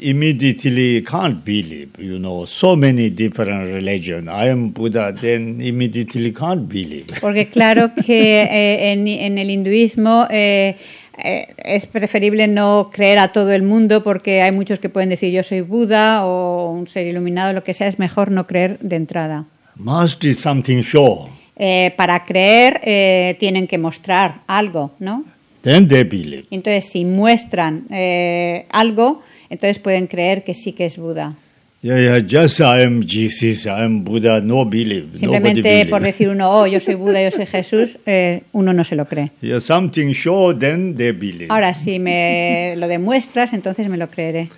[0.00, 1.90] immediately can't believe.
[1.98, 4.28] You know, so many different religion.
[4.28, 5.12] I am Buddha.
[5.12, 7.06] Then immediately can't believe.
[7.20, 10.76] Porque claro que eh, en, en el hinduismo eh,
[11.22, 15.32] eh, es preferible no creer a todo el mundo porque hay muchos que pueden decir
[15.32, 18.96] yo soy Buda o un ser iluminado, lo que sea, es mejor no creer de
[18.96, 19.46] entrada.
[19.74, 21.28] Must be something show.
[21.56, 25.24] Eh, para creer eh, tienen que mostrar algo, ¿no?
[25.62, 26.46] Believe.
[26.50, 31.36] Y Entonces, si muestran eh, algo, entonces pueden creer que sí que es Buda.
[31.80, 32.18] Yeah, yeah.
[32.18, 33.66] Just I am Jesus.
[33.66, 34.40] I am Buddha.
[34.40, 35.16] No believe.
[35.16, 38.96] Simplemente por decir uno, oh, yo soy Buda, yo soy Jesús, eh, uno no se
[38.96, 39.30] lo cree.
[39.40, 41.46] Yeah, something show, then they believe.
[41.50, 44.50] Ahora, si me lo demuestras, entonces me lo creeré.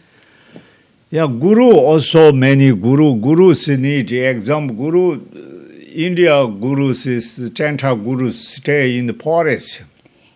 [1.11, 3.17] Yeah, Guru also many Guru.
[3.17, 4.69] Gurus need exam.
[4.69, 5.21] Guru,
[5.95, 9.83] India Gurus is Chanta Gurus stay in the forest.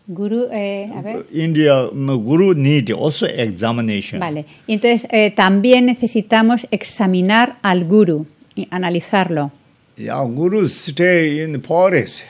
[0.06, 1.26] Guru, eh, a ver.
[1.32, 4.20] India Guru need also examination.
[4.20, 4.44] Vale.
[4.66, 9.50] Y entonces eh, también necesitamos examinar al guru, y analizarlo.
[9.96, 12.24] Yeah, Gurus stay in the forest.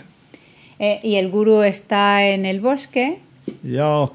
[0.79, 3.19] Eh, y el guru está en el bosque.
[3.63, 4.11] Yeah,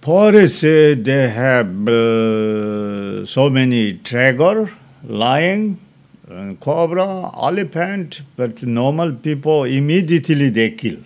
[0.00, 4.70] forest uh, they have uh, so many tiger,
[5.08, 5.78] lion,
[6.30, 10.98] and cobra, elephant, but normal people immediately they kill.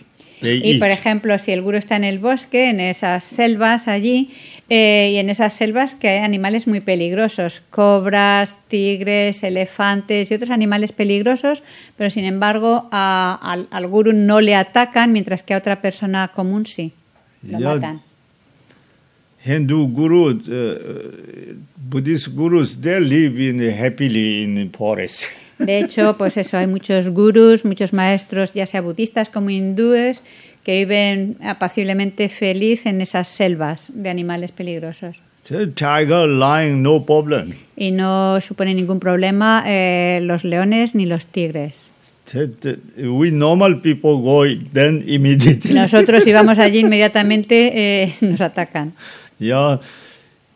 [0.42, 4.31] They Y por ejemplo, si el guru está en el bosque, en esas selvas allí,
[4.68, 10.50] eh, y en esas selvas que hay animales muy peligrosos, cobras, tigres, elefantes y otros
[10.50, 11.62] animales peligrosos,
[11.96, 16.28] pero sin embargo a- al, al guru no le atacan, mientras que a otra persona
[16.35, 16.92] común sí,
[17.42, 17.68] lo Ya.
[17.74, 18.02] matan.
[19.44, 25.24] Hindu gurus, uh, Buddhist gurus, they live in happily in the forest.
[25.64, 30.22] De hecho, pues eso, hay muchos gurús, muchos maestros, ya sea budistas como hindúes,
[30.64, 35.22] que viven apaciblemente feliz en esas selvas de animales peligrosos.
[35.44, 37.55] Tiger, lion, no problem.
[37.77, 41.88] Y no supone ningún problema eh, los leones ni los tigres.
[42.96, 45.75] We normal people go then immediately.
[45.75, 48.94] nosotros si vamos allí inmediatamente eh, nos atacan.
[49.38, 49.81] Yeah,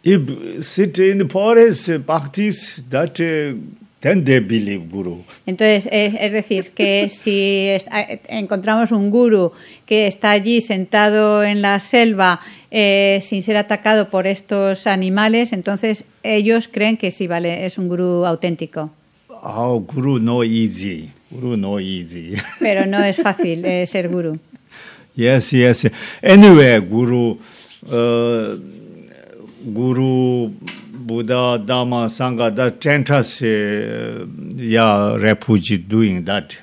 [0.05, 3.59] if sit in the forest, practice that, uh,
[4.91, 5.25] guru.
[5.47, 9.53] Entonces, es, es decir, que si es- eh, encontramos un guru
[9.87, 12.41] que está allí sentado en la selva
[12.71, 17.89] eh, sin ser atacado por estos animales, entonces ellos creen que sí, vale, es un
[17.89, 18.91] gurú auténtico.
[19.29, 21.11] Oh, guru no easy.
[21.31, 22.35] Guru no easy.
[22.61, 24.39] Pero no es fácil eh, ser gurú.
[25.15, 25.87] yes, yes.
[26.23, 27.39] Anyway, guru,
[27.85, 28.59] uh,
[29.65, 30.53] guru
[31.07, 34.27] Buddha, Dharma, Sangha, the Tantras, uh,
[34.57, 36.55] yeah, refuge doing that.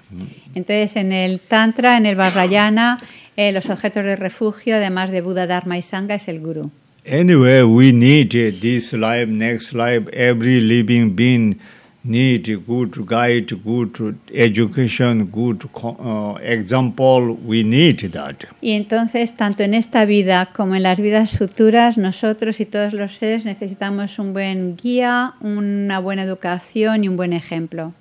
[0.53, 2.97] Entonces, en el Tantra, en el Vajrayana,
[3.37, 6.71] eh, los objetos de refugio, además de Buda, Dharma y Sangha, es el Guru.
[7.05, 11.57] Anyway, we need uh, this life, next life, every living being
[12.03, 17.37] need good guide, good education, good uh, example.
[17.45, 18.45] We need that.
[18.61, 23.15] Y entonces, tanto en esta vida como en las vidas futuras, nosotros y todos los
[23.15, 27.93] seres necesitamos un buen guía, una buena educación y un buen ejemplo.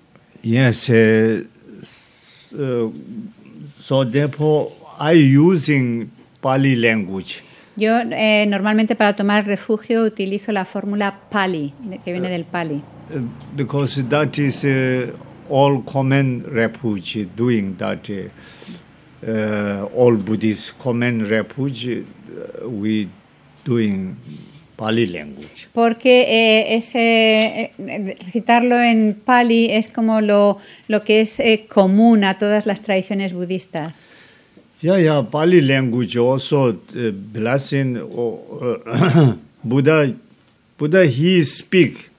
[0.43, 0.89] Yes.
[0.89, 1.47] Uh,
[2.55, 2.93] uh,
[3.79, 7.43] so therefore, I using Pali language.
[7.75, 11.73] Yo eh, normalmente para tomar refugio utilizo la fórmula Pali,
[12.05, 12.83] que viene del Pali,
[13.57, 15.17] because that is uh,
[15.49, 18.29] all common refuge doing that uh,
[19.27, 23.09] uh, all Buddhist common refuge uh, we
[23.65, 24.17] doing
[24.77, 25.69] Pali language.
[25.73, 30.59] porque eh, ese, eh, recitarlo en Pali es como lo,
[30.89, 34.09] lo que es eh, común a todas las tradiciones budistas.
[34.81, 36.75] Yeah, yeah, Pali language also uh,
[37.13, 40.13] blessing uh, Buddha.
[40.77, 42.11] Buddha he speak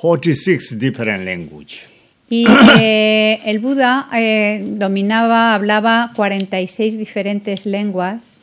[0.00, 1.86] forty six different language.
[2.30, 2.46] Y
[2.80, 8.38] eh, el Buda eh, dominaba, hablaba 46 diferentes lenguas.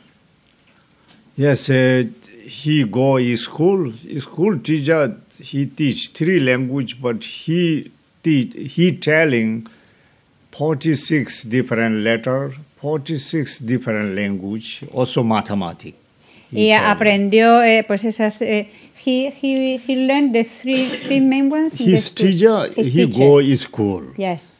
[1.36, 2.04] Yes, uh,
[2.44, 3.92] he go in school.
[4.18, 7.90] School teacher he teach three language, but he
[8.22, 9.66] teach, he telling
[10.50, 15.98] forty six different letter, forty six different language, also mathematics.
[16.52, 18.40] He Y aprendió, eh, pues esas.
[18.42, 18.68] eh,
[19.04, 21.78] he, he, he learned the three, three main ones.
[21.78, 23.18] His teacher His he teacher.
[23.18, 24.02] go in school.
[24.16, 24.52] Yes.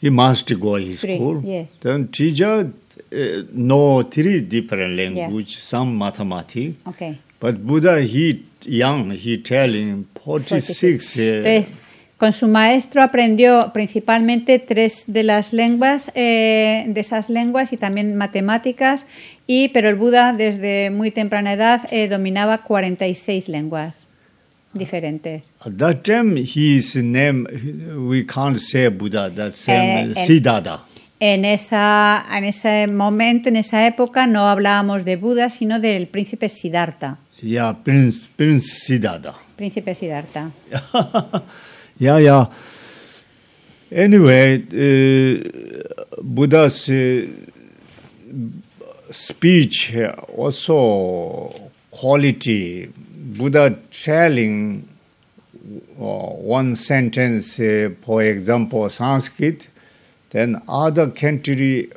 [0.00, 1.42] He must go his school.
[1.44, 1.76] yes.
[1.80, 2.72] Then teacher
[3.12, 6.76] uh, know three different language, some mathematics.
[6.88, 7.18] Okay.
[7.38, 11.16] But Buddha he young he telling forty six.
[11.16, 11.74] Uh, Entonces,
[12.20, 18.14] con su maestro aprendió principalmente tres de las lenguas, eh, de esas lenguas y también
[18.14, 19.06] matemáticas,
[19.46, 24.06] y, pero el Buda desde muy temprana edad eh, dominaba 46 lenguas
[24.74, 25.50] diferentes.
[25.60, 27.46] At that time, his name,
[27.96, 30.84] we can't say Buddha, that same Eh, Siddhartha.
[31.20, 36.50] En, esa, en ese momento, en esa época, no hablábamos de Buda, sino del príncipe
[36.50, 37.16] Siddhartha.
[37.40, 39.36] Yeah, Prince, Prince Siddhartha.
[39.56, 40.50] Príncipe Siddhartha.
[42.00, 42.46] yeah, yeah.
[43.92, 47.26] Anyway, uh, Buddha's uh,
[49.10, 49.94] speech
[50.36, 51.50] also
[51.90, 52.88] quality.
[53.36, 54.88] Buddha telling
[55.98, 59.68] uh, one sentence, uh, for example, Sanskrit,
[60.30, 61.90] then other country,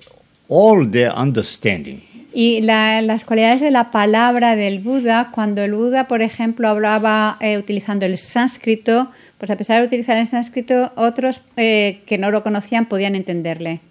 [0.49, 2.01] all their understanding.
[2.36, 7.38] Y la- las cualidades de la palabra del Buda, cuando el Buda, por ejemplo, hablaba
[7.39, 9.12] eh, utilizando el sánscrito,
[9.43, 13.81] pues a pesar de utilizar el sánscrito, otros eh, que no lo conocían podían entenderle.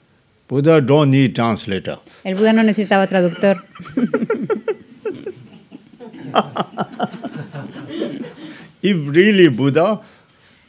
[0.49, 2.01] Buddha don't need translator.
[2.25, 3.63] El Buda no necesitaba traductor.
[8.81, 10.01] If really Buddha,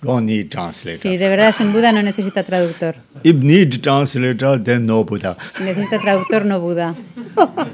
[0.01, 0.99] don't need translator.
[0.99, 2.97] Si de verdad es un Buda, no necesita traductor.
[3.23, 5.37] If need translator, then no Buddha.
[5.49, 6.93] Si necesita traductor, no Buda.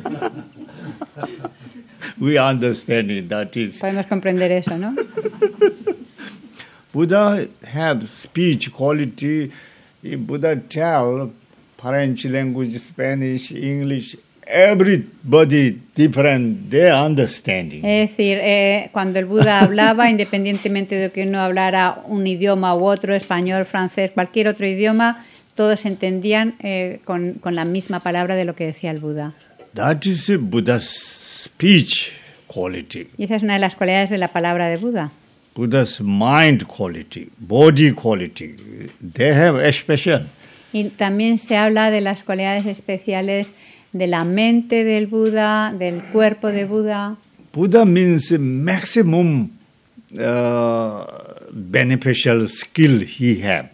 [2.20, 3.30] We understand it.
[3.30, 4.94] That is Podemos comprender eso, ¿no?
[7.00, 9.50] Buddha have speech quality.
[10.04, 11.32] Buddha tell
[11.78, 16.70] French language, Spanish, English, everybody different.
[16.70, 17.86] Their understanding.
[17.86, 22.84] Es decir, eh, cuando el Buda hablaba, independientemente de que uno hablara un idioma u
[22.84, 25.26] otro, español, francés, cualquier otro idioma,
[25.56, 29.34] todos entendían eh, con, con la misma palabra de lo que decía el Buda.
[29.74, 32.12] That is Buddha's speech
[32.48, 33.08] quality.
[33.18, 35.14] Y esa es una de las cualidades de la palabra de Buda.
[35.64, 38.56] Buddha's mind quality, body quality.
[39.02, 40.28] They have expression.
[40.72, 43.52] Y también se habla de las cualidades especiales
[43.92, 47.18] de la mente del Buda, del cuerpo de Buda.
[47.52, 49.50] Buddha means maximum
[50.14, 51.04] uh,
[51.52, 53.72] beneficial skill he have.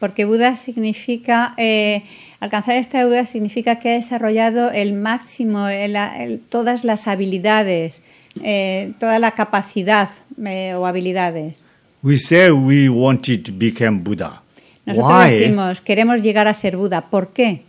[0.00, 2.02] Porque Buda significa, eh,
[2.40, 8.02] alcanzar esta Buda significa que ha desarrollado el máximo, el- el- todas las habilidades,
[8.42, 10.08] eh, toda la capacidad
[10.44, 11.64] eh, o habilidades.
[12.02, 14.42] We say we wanted to become Buddha.
[14.86, 15.30] Nosotros Why?
[15.38, 17.10] decimos, queremos llegar a ser Buda.
[17.10, 17.62] ¿Por qué?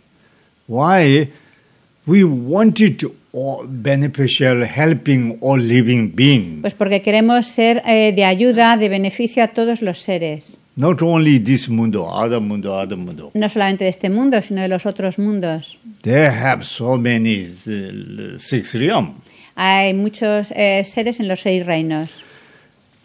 [0.68, 1.30] Why?
[2.06, 6.60] We wanted to all beneficial helping all living being.
[6.60, 10.58] Pues porque queremos ser eh, de ayuda, de beneficio a todos los seres.
[10.76, 13.32] Not only this mundo, other mundo, other mundo.
[13.34, 15.76] No solamente de este mundo, sino de los otros mundos.
[16.02, 19.14] They have so many uh, six realm.
[19.56, 22.22] Hay muchos eh, seres en los seis reinos.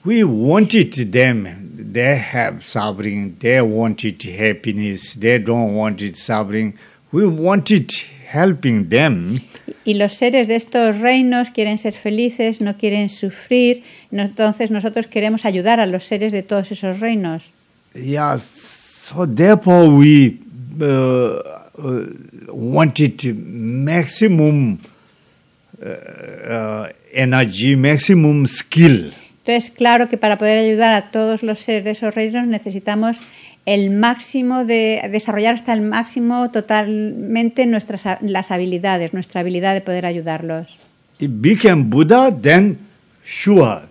[0.05, 1.47] We wanted them.
[1.75, 3.37] They have suffering.
[3.39, 5.13] They wanted happiness.
[5.13, 6.77] They don't want it suffering.
[7.11, 7.91] We wanted
[8.27, 9.39] helping them.
[9.85, 13.83] Y los seres de estos reinos quieren ser felices, no quieren sufrir.
[14.11, 17.53] Entonces nosotros queremos ayudar a los seres de todos esos reinos.
[17.93, 20.39] Yeah, so therefore we
[20.81, 20.85] uh,
[21.77, 22.05] uh,
[22.51, 24.79] wanted maximum
[25.79, 29.11] uh, uh, energy, maximum skill.
[29.45, 33.19] Entonces, claro que para poder ayudar a todos los seres de esos reinos necesitamos
[33.65, 40.05] el máximo de desarrollar hasta el máximo totalmente nuestras las habilidades, nuestra habilidad de poder
[40.05, 40.77] ayudarlos.
[41.19, 42.77] Became Buddha, then
[43.25, 43.81] sure,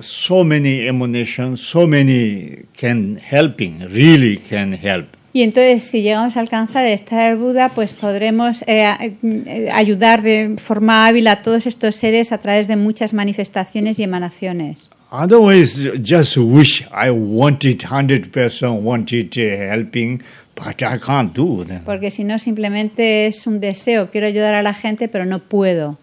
[0.00, 5.06] so many emanations, so many can helping, really can help.
[5.32, 10.22] Y entonces, si llegamos a alcanzar el estado del Buda, pues podremos eh, eh, ayudar
[10.22, 14.90] de forma hábil a todos estos seres a través de muchas manifestaciones y emanaciones.
[15.12, 20.22] Otherwise, just wish I wanted 100% wanted uh, helping,
[20.54, 21.84] but I can't do that.
[21.84, 25.98] Porque si no, simplemente es un deseo, quiero ayudar a la gente, pero no puedo.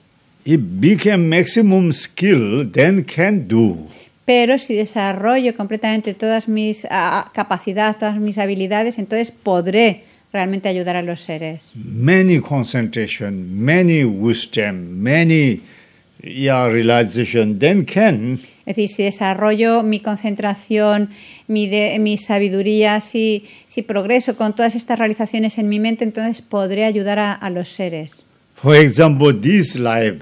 [0.45, 3.87] If became maximum skill, then can do.
[4.27, 6.85] Pero si desarrollo completamente todas mis
[7.33, 10.03] capacidades, todas mis habilidades, entonces podré
[10.33, 11.71] realmente ayudar a los seres.
[11.75, 15.61] Many concentration, many wisdom, many
[16.21, 21.09] yeah, realization, then can Es decir, si desarrollo mi concentración,
[21.47, 26.41] mi, de- mi sabiduría, si, si progreso con todas estas realizaciones en mi mente, entonces
[26.41, 28.25] podré ayudar a, a los seres.
[28.55, 30.17] For example, this life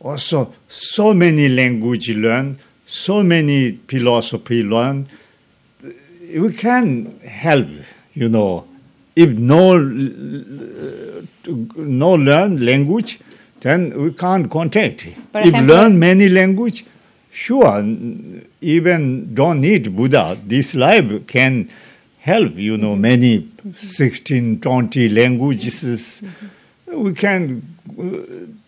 [0.00, 2.58] also so many language learn,
[2.94, 5.08] so many philosophy learn.
[6.32, 7.66] We can help,
[8.14, 8.66] you know.
[9.16, 9.76] If no
[11.76, 13.20] no learn language,
[13.60, 15.06] then we can't contact.
[15.32, 16.84] Por if learn many language,
[17.30, 17.80] sure,
[18.60, 20.38] even don't need Buddha.
[20.44, 21.68] This life can
[22.20, 26.22] help, you know, many 16, 20 languages.
[26.86, 27.62] We can
[27.98, 28.63] uh,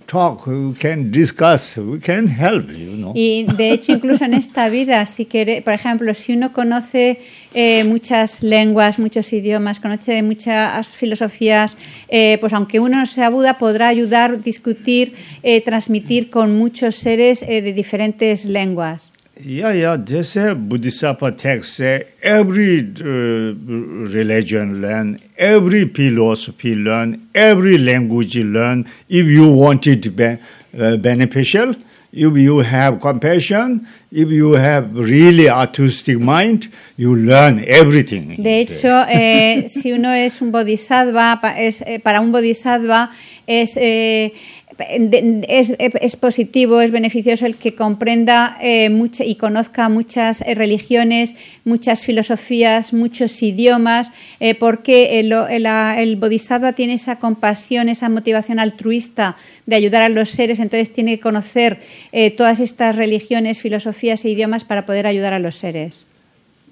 [3.15, 7.19] Y de hecho, incluso en esta vida, si quiere, por ejemplo, si uno conoce
[7.55, 11.77] eh, muchas lenguas, muchos idiomas, conoce muchas filosofías,
[12.09, 17.43] eh, pues aunque uno no sea Buda, podrá ayudar, discutir, eh, transmitir con muchos seres
[17.43, 19.11] eh, de diferentes lenguas.
[19.39, 20.23] Yeah, yeah.
[20.23, 28.87] Say Bodhisattva text say every uh, religion learn, every philosophy learn, every language learn.
[29.09, 30.39] If you want it be,
[30.79, 31.75] uh, beneficial,
[32.17, 38.43] if you have compassion, if you have really artistic mind, you learn everything.
[38.43, 43.11] De hecho, eh, si uno es un bodhisattva, es, eh, para un bodhisattva
[43.47, 44.33] es, eh,
[44.79, 48.91] es, es positivo, es beneficioso el que comprenda eh,
[49.25, 56.73] y conozca muchas eh, religiones, muchas filosofías, muchos idiomas, eh, porque el, el- el bodhisattva
[56.75, 61.81] tiene esa compasión, esa motivación altruista de ayudar a los seres, entonces tiene que conocer
[62.13, 66.05] eh, todas estas religiones, filosofías e idiomas para poder ayudar a los seres.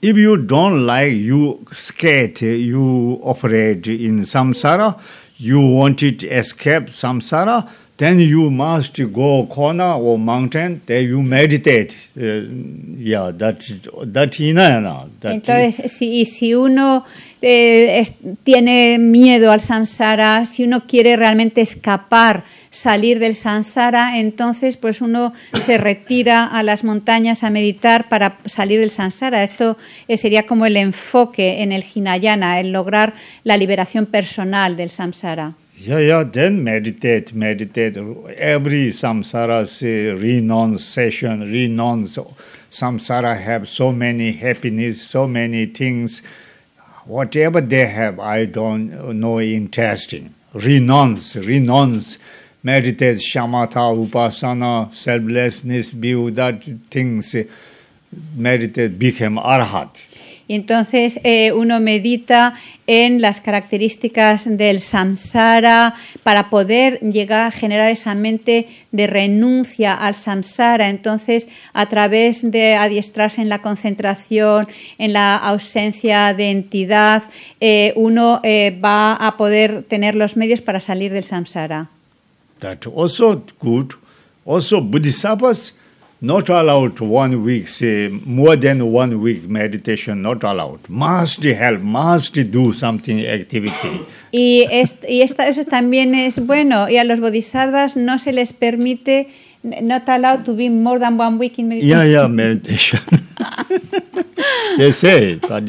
[0.03, 4.99] If you don't like, you scared, you operate in samsara,
[5.39, 7.67] you want it to escape samsara,
[7.97, 11.97] then you must go corner or mountain, then you meditate.
[12.17, 12.43] Uh,
[12.99, 13.61] yeah, that
[14.13, 14.33] that
[15.23, 17.05] Entonces, si, uno
[17.41, 18.05] eh,
[18.43, 25.33] tiene miedo al samsara, si uno quiere realmente escapar, salir del samsara, entonces pues uno
[25.61, 29.45] se retira a las montañas a meditar para salir del samsara.
[29.45, 29.79] Esto
[30.09, 33.15] eh, sería como el enfoque en el hinayana, el lograr
[33.45, 35.55] la liberación personal del samsara.
[35.77, 37.97] Yeah, yeah, then meditate, meditate.
[37.97, 40.97] Every samsara say renounce.
[42.71, 46.23] Samsara have so many happiness, so many things.
[47.07, 50.35] Whatever they have, I don't know interesting.
[50.55, 52.19] Renounce, renounce.
[52.63, 57.35] Meditate, shamatha, upasana, selflessness, view that things.
[58.37, 60.14] Meditate, become arhat.
[60.55, 62.55] Entonces eh, uno medita
[62.87, 70.15] en las características del samsara para poder llegar a generar esa mente de renuncia al
[70.15, 70.91] samsara.
[70.91, 77.25] Entonces, a través de adiestrarse en la concentración, en la ausencia de entidad,
[77.61, 81.89] eh, uno eh, va a poder tener los medios para salir del samsara.
[82.61, 83.95] That also good.
[84.47, 85.75] Also, Bodhisattvas
[86.21, 90.89] not allowed one week, say more than one week meditation, not allowed.
[90.89, 94.01] Must help, must do something activity.
[94.33, 96.89] Y, est- y esta- eso también es bueno.
[96.89, 99.29] Y a los bodhisattvas no se les permite
[99.63, 101.99] not allowed to be more than one week in meditation.
[101.99, 103.01] Yeah, yeah, meditation.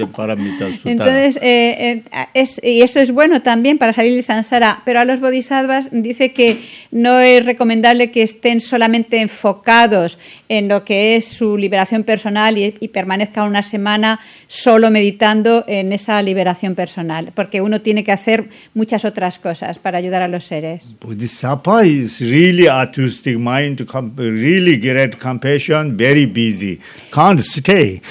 [0.07, 0.89] Paramita Sutta.
[0.89, 5.05] Entonces, eh, eh, es, y eso es bueno también para salir del samsara, pero a
[5.05, 6.61] los bodhisattvas dice que
[6.91, 10.17] no es recomendable que estén solamente enfocados
[10.49, 15.93] en lo que es su liberación personal y, y permanezcan una semana solo meditando en
[15.93, 20.45] esa liberación personal, porque uno tiene que hacer muchas otras cosas para ayudar a los
[20.45, 20.91] seres.
[21.01, 23.86] Bodhisattva is really artistic mind,
[24.17, 26.80] really great compassion, very busy.
[27.11, 28.01] Can't stay.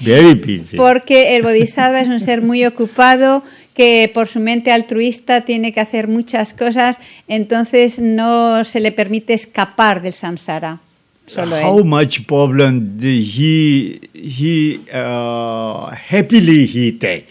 [0.00, 0.76] very busy.
[0.76, 3.42] Porque el bodhisattva es un ser muy ocupado
[3.74, 9.34] que por su mente altruista tiene que hacer muchas cosas, entonces no se le permite
[9.34, 10.80] escapar del samsara.
[11.26, 11.84] Solo How él.
[11.84, 17.26] much problem he he uh, happily he take.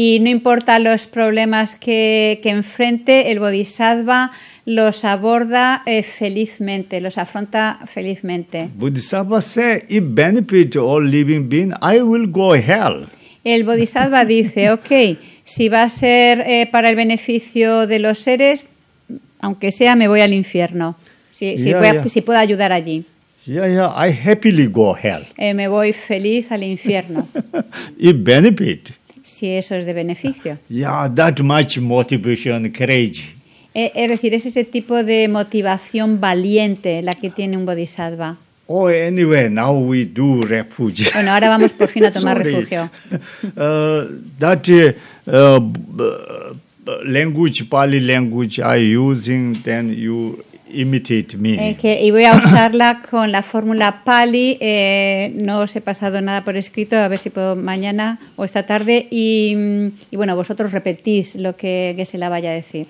[0.00, 4.30] Y no importa los problemas que, que enfrente, el bodhisattva
[4.64, 8.68] los aborda eh, felizmente, los afronta felizmente.
[8.76, 13.08] Bodhisattva say, if benefit all living being, I will go hell.
[13.42, 18.66] El bodhisattva dice, ok, si va a ser eh, para el beneficio de los seres,
[19.40, 20.96] aunque sea, me voy al infierno.
[21.32, 22.08] Si, si ya.
[22.08, 23.04] si puedo ayudar allí.
[23.46, 25.26] Yeah, yeah, I happily go hell.
[25.38, 27.26] Eh, me voy feliz al infierno,
[27.98, 28.90] if benefit,
[29.28, 30.58] si eso es de beneficio.
[30.68, 33.34] yeah, that much motivation, courage.
[33.74, 38.36] Eh, es decir, es ese tipo de motivación valiente la que tiene un bodhisattva.
[38.66, 41.10] Oh, anyway, now we do refuge.
[41.14, 42.90] Bueno, ahora vamos por fin a tomar refugio.
[43.56, 44.68] Uh, that
[45.26, 46.04] uh, b-
[46.84, 50.42] b- language, Pali language, I using, then you
[50.72, 51.70] imitate me.
[51.70, 54.58] Eh, que- y voy a usarla con la fórmula Pali.
[54.60, 58.64] eh, no os he pasado nada por escrito, a ver si puedo mañana o esta
[58.66, 59.06] tarde.
[59.10, 59.54] Y,
[60.10, 62.86] y bueno, vosotros repetís lo que, que se la vaya a decir.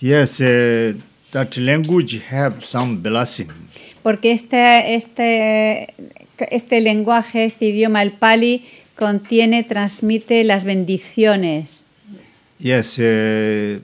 [0.00, 0.94] Yes, uh,
[1.32, 3.48] that language have some blessing.
[4.02, 5.94] Porque este, este,
[6.50, 8.64] este lenguaje, este idioma, el Pali,
[8.96, 11.82] contiene, transmite las bendiciones.
[12.58, 13.80] Yes, uh,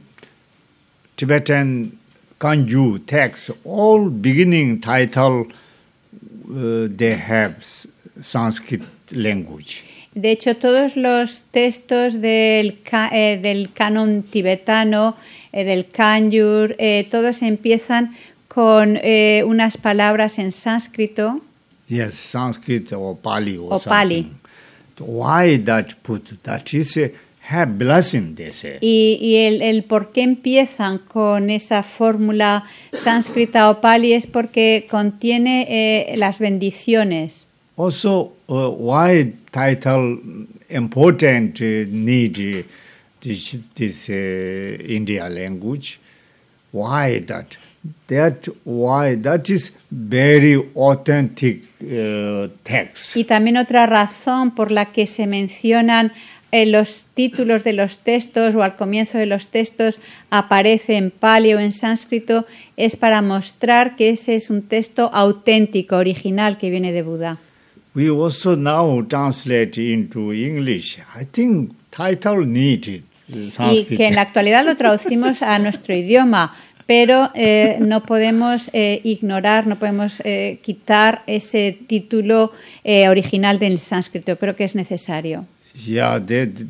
[1.17, 1.93] Tibetan
[2.39, 5.47] Kanju text, all beginning title,
[6.51, 7.65] uh, they have
[8.21, 8.83] Sanskrit
[9.13, 9.83] language.
[10.15, 12.79] De hecho, todos los textos del,
[13.13, 15.15] eh, del canon tibetano,
[15.53, 18.17] eh, del Kanjur, eh, todos empiezan
[18.49, 18.99] con
[19.45, 21.43] unas palabras en sánscrito
[21.89, 24.33] Yes, Sanskrit or Pali or, Or Pali.
[24.99, 27.13] Why that put that is a
[27.51, 28.79] have blessing, they say.
[28.81, 34.87] y, y el, el por qué empiezan con esa fórmula sánscrita o pali es porque
[34.91, 37.47] contiene eh, las bendiciones.
[37.77, 40.19] Also, uh, why title
[40.71, 42.63] important uh, need uh,
[43.21, 44.13] this this uh,
[44.89, 45.99] India language?
[46.73, 47.57] Why that?
[48.09, 53.15] That why that is very authentic uh, text.
[53.15, 56.13] Y también otra razón por la que se mencionan
[56.53, 59.99] en los títulos de los textos o al comienzo de los textos
[60.31, 65.97] aparece en pali o en sánscrito es para mostrar que ese es un texto auténtico,
[65.97, 67.39] original, que viene de Buda.
[67.95, 70.99] We also now translate into English.
[71.19, 73.03] I think title needed
[73.73, 76.55] Y que en la actualidad lo traducimos a nuestro idioma,
[76.87, 82.53] pero eh, no podemos eh, ignorar, no podemos eh, quitar ese título
[83.09, 84.39] original del sánscrito.
[84.39, 85.47] Creo que es necesario.
[85.85, 86.67] Yeah, they, the,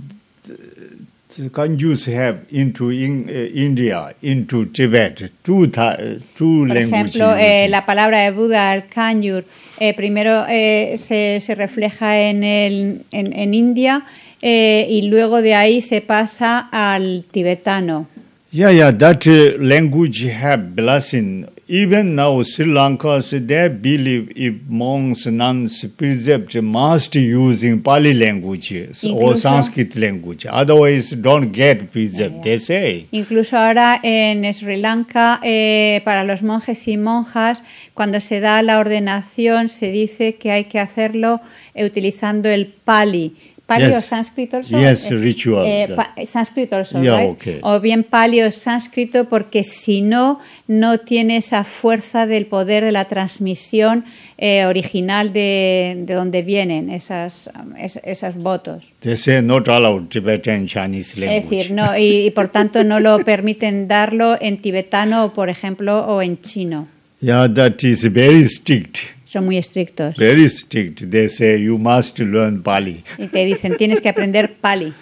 [1.50, 7.14] Kanjus have into in, uh, India, into Tibet, two, two Por languages.
[7.14, 9.44] ejemplo, eh, la palabra de Buda, el Kanjur,
[9.78, 14.06] eh, primero eh, se, se refleja en, el, en, en India
[14.40, 18.06] eh, y luego de ahí se pasa al tibetano.
[18.50, 21.46] Yeah, yeah, that uh, language have blessing.
[21.68, 28.72] Even now, Sri Lanka, so they believe if monks, nuns, precepts must using Pali language
[29.04, 30.46] or Sanskrit language.
[30.46, 33.08] Otherwise, don't get precept, they say.
[33.10, 37.64] Incluso ahora en Sri Lanka, eh, para los monjes y monjas,
[37.94, 41.40] cuando se da la ordenación, se dice que hay que hacerlo
[41.74, 43.34] utilizando el Pali.
[43.66, 43.96] Pali Yes.
[43.96, 44.56] o sánscrito.
[44.58, 44.78] also?
[44.78, 45.66] Yes, Eh, ritual.
[45.66, 47.30] eh, pa- sánscrito also, Yeah, right?
[47.32, 47.58] okay.
[47.62, 50.38] O bien Pali o sánscrito, porque si no,
[50.68, 54.04] no tiene esa fuerza del poder de la transmisión
[54.38, 58.92] eh, original de, de donde vienen esas, es- esos votos.
[59.00, 61.38] They say not allowed Tibetan Chinese language.
[61.38, 66.06] Es decir, no, y, y por tanto no lo permiten darlo en tibetano, por ejemplo,
[66.06, 66.86] o en chino.
[67.20, 68.98] Yeah, that is very strict.
[69.26, 70.16] Son muy estrictos.
[70.16, 71.10] Very strict.
[71.10, 73.02] They say you must learn Pali.
[73.18, 74.94] Y te dicen, tienes que aprender pali.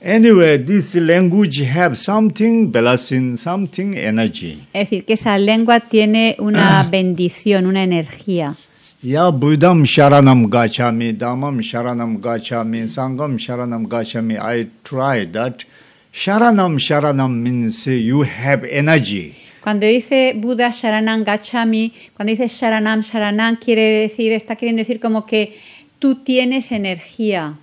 [0.00, 4.64] Anyway, this language have something blessing, something energy.
[4.72, 8.54] Es decir, que esa lengua tiene una bendición, una energía.
[9.02, 14.38] Ya Buddham Sharanam Gachami, Dhammam Sharanam Gachami, Sangam Sharanam Gachami.
[14.38, 15.64] I try that.
[16.12, 19.36] Sharanam Sharanam means you have energy.
[19.68, 25.26] Cuando dice Buda Sharanam Gachami, cuando dice Sharanam Sharanam, quiere decir, está queriendo decir como
[25.26, 25.58] que
[25.98, 27.58] tú tienes energía.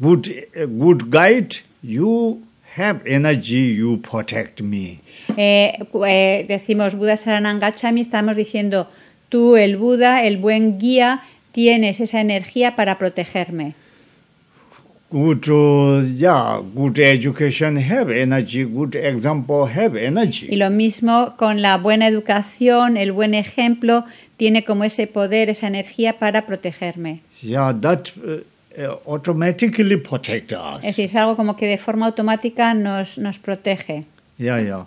[0.00, 0.26] Good,
[0.66, 2.42] good guide, you
[2.76, 4.98] have energy, you protect me.
[5.36, 5.72] Eh,
[6.04, 8.90] eh, decimos Buda Sharanam Gachami, estamos diciendo
[9.28, 13.74] tú, el Buda, el buen guía, tienes esa energía para protegerme.
[15.08, 20.56] Good, uh, yeah, good education have energy, good example have Y energy.
[20.56, 24.04] lo mismo con la buena educación, el buen ejemplo,
[24.36, 27.20] tiene como ese poder, esa energía para protegerme.
[27.40, 28.42] Yeah, that uh,
[28.76, 30.78] uh, automatically protect us.
[30.82, 34.04] Es decir, es algo como que de forma automática nos, nos protege.
[34.38, 34.86] Yeah, yeah.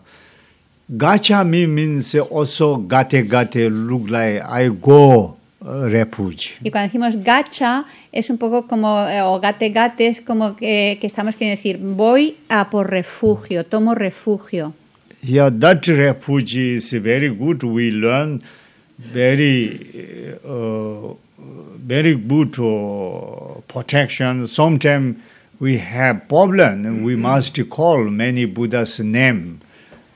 [0.90, 8.38] Gachami means also gate gate look like I go Y cuando decimos gacha, es un
[8.38, 12.70] poco como, eh, o gate gate, es como que, que estamos queriendo decir, voy a
[12.70, 14.74] por refugio, tomo refugio.
[15.22, 17.62] Yeah, that refuge is very good.
[17.64, 18.42] We learn
[18.98, 21.14] very, uh,
[21.86, 24.48] very good uh, protection.
[24.48, 25.18] Sometimes
[25.60, 29.60] we have problem, and we must call many Buddha's name.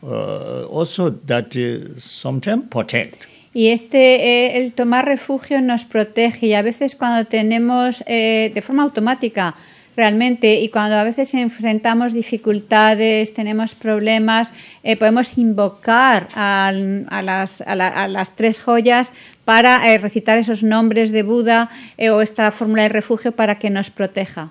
[0.01, 3.27] Uh, also, that uh, sometimes protect.
[3.53, 4.15] Y este,
[4.55, 9.55] eh, el tomar refugio nos protege y a veces cuando tenemos, eh, de forma automática
[9.95, 14.51] realmente, y cuando a veces enfrentamos dificultades, tenemos problemas,
[14.83, 19.13] eh, podemos invocar a, las, a la- a las tres joyas
[19.45, 23.69] para eh, recitar esos nombres de Buda eh, o esta fórmula de refugio para que
[23.69, 24.49] nos proteja.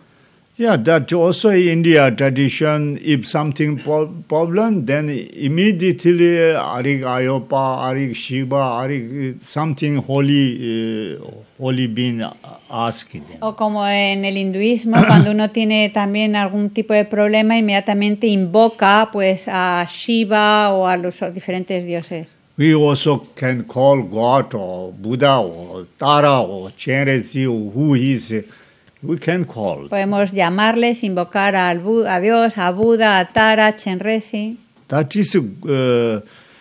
[0.59, 2.98] Yeah, that also in India tradition.
[3.00, 3.78] If something
[4.28, 11.24] problem, then immediately uh, Arik Ayopa, Arik Shiva, Arik uh, something holy, uh,
[11.59, 12.22] holy being
[12.70, 13.38] ask them.
[13.40, 19.09] O como en el hinduismo, cuando uno tiene también algún tipo de problema, inmediatamente invoca
[19.11, 22.28] pues a Shiva o a los diferentes dioses.
[22.59, 28.34] We also can call God or Buddha or Tara or Chenrezig or who is.
[29.03, 29.88] We can call.
[29.88, 34.57] Podemos llamarles, invocar al a Dios, a Buda, a Tara, Chenresi.
[34.88, 36.20] That is uh,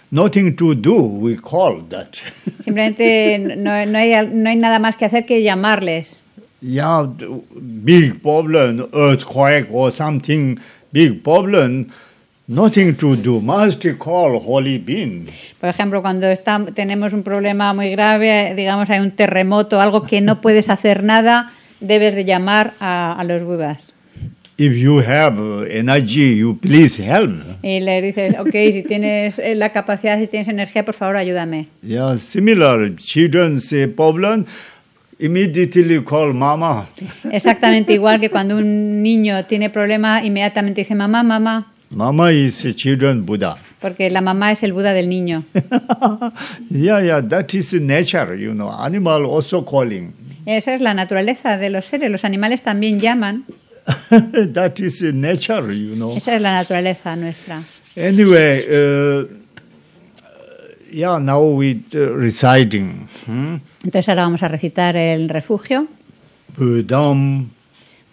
[0.09, 0.95] nothing to do.
[1.03, 2.15] We call that.
[2.63, 6.17] Simplemente no, no hay, no hay nada más que hacer que llamarles.
[6.61, 7.07] yeah,
[7.59, 10.59] big problem, earthquake or something
[10.91, 11.87] big problem,
[12.47, 13.41] nothing to do.
[13.41, 15.27] Must call holy being.
[15.59, 20.21] Por ejemplo, cuando está- tenemos un problema muy grave, digamos hay un terremoto, algo que
[20.21, 21.51] no puedes hacer nada,
[21.81, 23.93] debes de llamar a, a los budas.
[24.57, 27.31] If you have uh, energy, you please help.
[27.63, 31.67] Y le dices, ok, si tienes eh, la capacidad, si tienes energía, por favor, ayúdame.
[31.81, 34.45] Yeah, similar children's uh, problem,
[35.17, 36.87] immediately call mama.
[37.31, 43.25] Exactamente igual que cuando un niño tiene problema, inmediatamente dice mamá, mamá, Mama is children
[43.25, 43.57] Buddha.
[43.81, 45.43] Porque la mamá es el Buda del niño.
[46.69, 48.69] yeah, yeah, that is nature, you know.
[48.71, 50.13] Animal also calling.
[50.45, 52.09] Esa es la naturaleza de los seres.
[52.09, 53.45] Los animales también llaman.
[54.53, 56.15] that is nature, you know.
[56.15, 57.61] Esa es la naturaleza nuestra.
[57.97, 59.27] Anyway, uh,
[60.91, 63.07] yeah, now we uh, reciting.
[63.25, 63.55] Hmm?
[63.83, 65.87] Entonces ahora vamos a recitar el refugio.
[66.55, 67.49] Buddham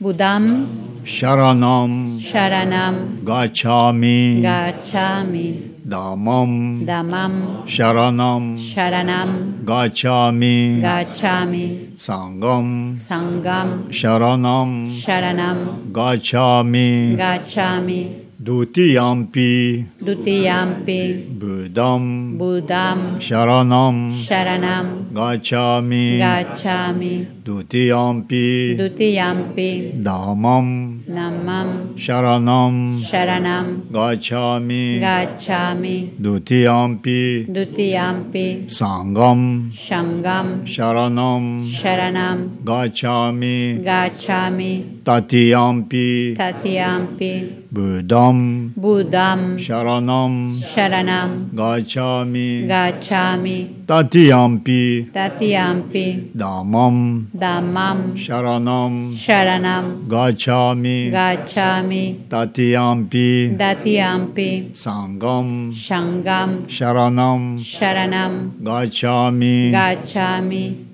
[0.00, 15.90] Budam, Sharanam Sharanam, Gachami Gachami, Damam Damam, Sharanam Sharanam, Gachami Gachami, Sangam Sangam, Sharanam Sharanam,
[15.90, 19.84] Gachami Gachami, Dutiyampi.
[19.98, 24.12] Dutiyampi, Buddham Budam, Sharanam.
[24.14, 28.78] Sharanam, Gachami Gachami, Dutiyampi.
[28.78, 33.00] Dutiyampi, Dhammam Namam, Sharanam.
[33.00, 37.46] Sharanam, Gachami Gachami, Dutiyampi.
[37.48, 39.72] Dutiyampi, Sangam.
[39.72, 41.64] Shangam, Sharanam.
[41.66, 46.36] Sharanam, Gachami Gachami, Tatiyampi.
[46.36, 50.58] Tatyampi, Buddham Budam, Sharanam.
[50.60, 59.10] Sharanam, Gachami Gachami, Tatiyampi Tatyampi, Dhammam Dhammam, Sharanam.
[59.14, 65.72] Sharanam, Gachami Gachami, Tatiyampi Datyampi, Sangam.
[65.72, 67.58] Shangam, Sharanam.
[67.58, 70.84] Sharanam, Gachami Gachami.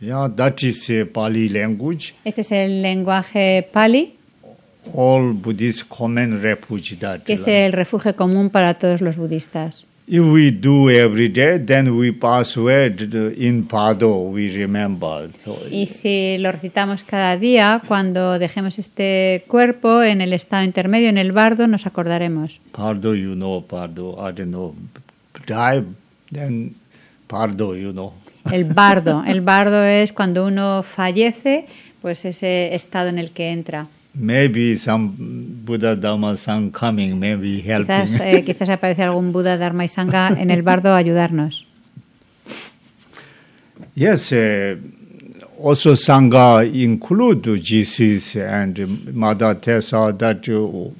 [0.00, 2.16] Yeah, that is a Pali language.
[2.24, 4.18] Este es el lenguaje Pali.
[4.92, 9.86] all Buddhist common refuge that que es el refugio común para todos los budistas.
[10.12, 12.88] If we do every day, then we pass away
[13.38, 15.30] in Pado, we remember.
[15.42, 21.08] So, Y si lo recitamos cada día, cuando dejemos este cuerpo en el estado intermedio,
[21.08, 22.60] en el bardo, nos acordaremos.
[22.72, 24.74] Pardo, you know, Pardo, I don't know,
[25.46, 25.82] die,
[26.30, 26.74] then
[27.26, 28.12] Pardo, you know.
[28.50, 29.24] El bardo.
[29.26, 31.66] El bardo es cuando uno fallece,
[32.02, 33.86] pues ese estado en el que entra.
[34.14, 35.14] Maybe some
[35.64, 37.86] Buddha Dhamma Sang coming, maybe helping.
[37.86, 41.66] Quizás, eh, quizás aparece algún Buda, Dharma y Sangha en el bardo a ayudarnos.
[43.94, 44.76] Yes, uh,
[45.62, 50.90] also Sangha include Jesus and Mother Teresa, that uh,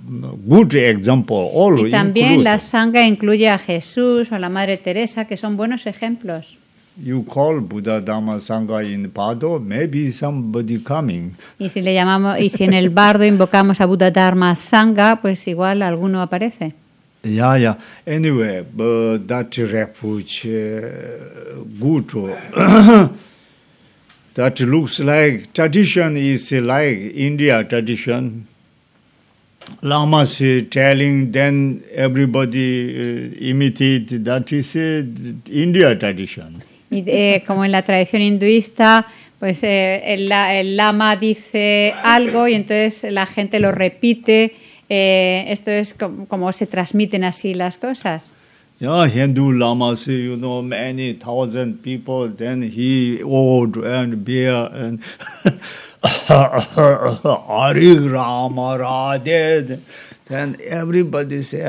[0.48, 2.44] good example, all Y también include.
[2.44, 6.58] la Sangha incluye a Jesús o a la Madre Teresa, que son buenos ejemplos.
[7.00, 11.34] You call Buddha Dhamma Sangha in Pado, maybe somebody coming.
[11.58, 15.48] Y si le llamamos, y si en el bardo invocamos a Buda, Dharma, Sangha, pues
[15.48, 16.74] igual alguno aparece.
[17.22, 17.74] Yeah, yeah.
[18.06, 22.08] Anyway, but that refuge, uh, good.
[24.34, 28.48] that looks like tradition is like India tradition.
[29.80, 34.22] Lamas telling, then everybody uh, imitate.
[34.24, 35.04] That is uh,
[35.50, 36.60] India tradition.
[36.92, 39.06] Y eh, como en la tradición hinduista,
[39.40, 44.54] pues eh, el, el lama dice algo y entonces la gente lo repite.
[44.88, 48.30] Eh, esto es como, como se transmiten así las cosas.
[48.78, 52.28] Yeah, Hindu lamas, you know, many thousand people.
[52.28, 55.00] Then he old and bear and
[56.28, 59.78] Hari Rama Radhe.
[60.28, 61.62] Everybody say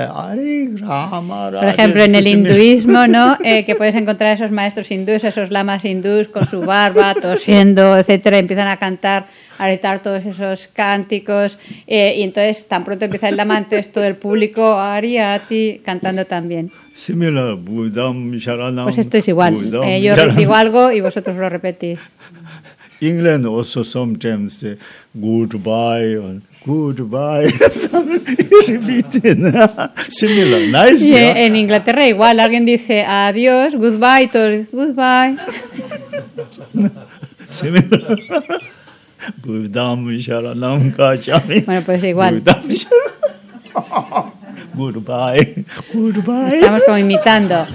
[0.80, 1.52] Rama.
[1.52, 3.38] Por ejemplo, en el hinduismo, ¿no?
[3.44, 8.38] Eh, que puedes encontrar esos maestros hindúes, esos lamas hindús con su barba, tosiendo, etcétera,
[8.38, 9.26] empiezan a cantar,
[9.58, 14.06] a gritar todos esos cánticos, eh, y entonces tan pronto empieza el lama, entonces todo
[14.06, 16.72] el público, Ariati, cantando también.
[16.94, 18.86] Similar, Buddham Sharanam.
[18.86, 19.74] Pues esto es igual.
[19.84, 22.00] Eh, yo digo algo y vosotros lo repetís.
[23.08, 24.78] England also sometimes say
[25.14, 27.44] goodbye or goodbye.
[28.68, 29.54] Repeating.
[30.10, 31.04] Similar, nice.
[31.10, 35.38] Y en Inglaterra igual, alguien dice adiós, goodbye, todos goodbye.
[37.50, 38.18] Similar.
[41.66, 42.44] Bueno, pues igual.
[44.76, 45.66] Goodbye.
[45.94, 46.60] Goodbye.
[46.60, 47.66] Estamos como imitando.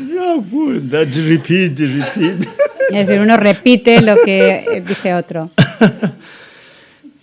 [0.00, 0.90] Yeah, good.
[0.90, 2.48] That repeat, repeat.
[2.90, 5.50] Es decir, uno repite lo que eh, dice otro.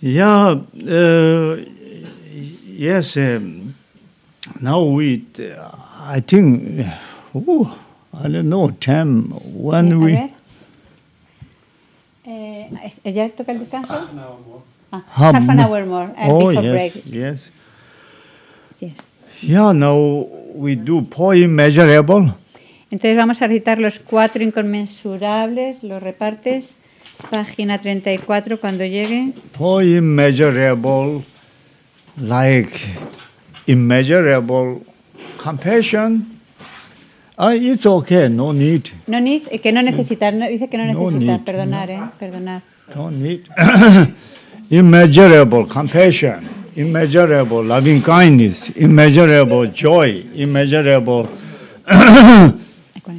[0.00, 0.54] yeah.
[0.86, 1.56] Uh,
[2.76, 3.16] yes.
[3.16, 3.74] Um,
[4.60, 5.24] now we,
[6.06, 6.84] I think,
[7.34, 7.76] oh,
[8.12, 10.12] I don't know, time when A we.
[10.12, 10.30] ver.
[12.26, 13.92] Eh, ¿es- ¿es ¿Ya toca el descanso?
[14.92, 17.04] Ah, Half half an hour more uh, oh, before yes, break.
[17.06, 17.50] yes.
[18.80, 18.92] Yes.
[19.40, 22.34] Yeah, now we do poem measurable.
[22.94, 26.76] Entonces vamos a recitar los cuatro inconmensurables, los repartes,
[27.28, 29.32] página 34 cuando llegue.
[29.58, 31.24] Poem measurable,
[32.16, 32.70] like
[33.66, 34.82] immeasurable
[35.42, 36.38] compassion.
[37.36, 38.84] Uh, it's okay, no need.
[39.08, 42.00] No need, eh, que no necesitar, no- dice que no No necesitar, need, perdonar, ¿eh?
[42.20, 42.62] Perdonar.
[42.94, 43.40] No need.
[44.70, 51.26] immeasurable compassion, immeasurable loving kindness, immeasurable joy, immeasurable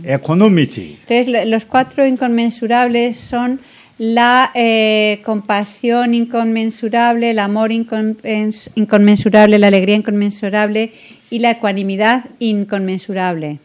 [0.03, 0.97] equanimity.
[1.01, 3.59] Entonces, lo- los cuatro inconmensurables son
[3.97, 10.91] la eh, compasión inconmensurable, el amor inconmens- inconmensurable, la alegría inconmensurable
[11.29, 13.59] y la ecuanimidad inconmensurable.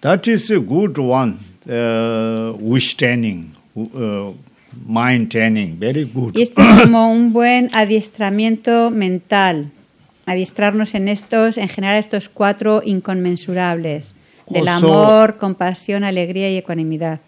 [0.00, 1.36] That is a good one.
[1.66, 4.34] Uh, wish training, uh,
[4.86, 6.36] mind training, very good.
[6.36, 9.70] Y esto es como un buen adiestramiento mental,
[10.26, 14.14] adiestrarnos en estos, en general estos cuatro inconmensurables,
[14.48, 17.20] del amor, compasión, alegría y ecuanimidad.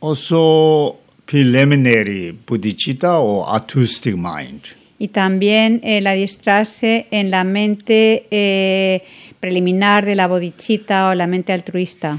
[0.00, 4.62] Also, preliminary bodhicitta or artistic mind.
[4.98, 9.02] Y también el adiestrarse en la mente eh,
[9.40, 12.18] preliminar de la bodhicitta o la mente altruista.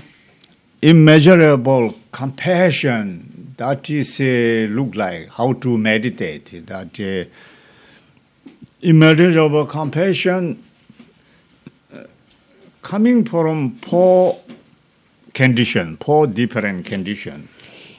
[0.81, 3.53] Immeasurable compassion.
[3.57, 6.63] That is uh, look like how to meditate.
[6.67, 7.27] That uh,
[8.81, 10.59] immeasurable compassion
[12.89, 14.35] coming from four
[15.33, 17.47] condition, four different condition.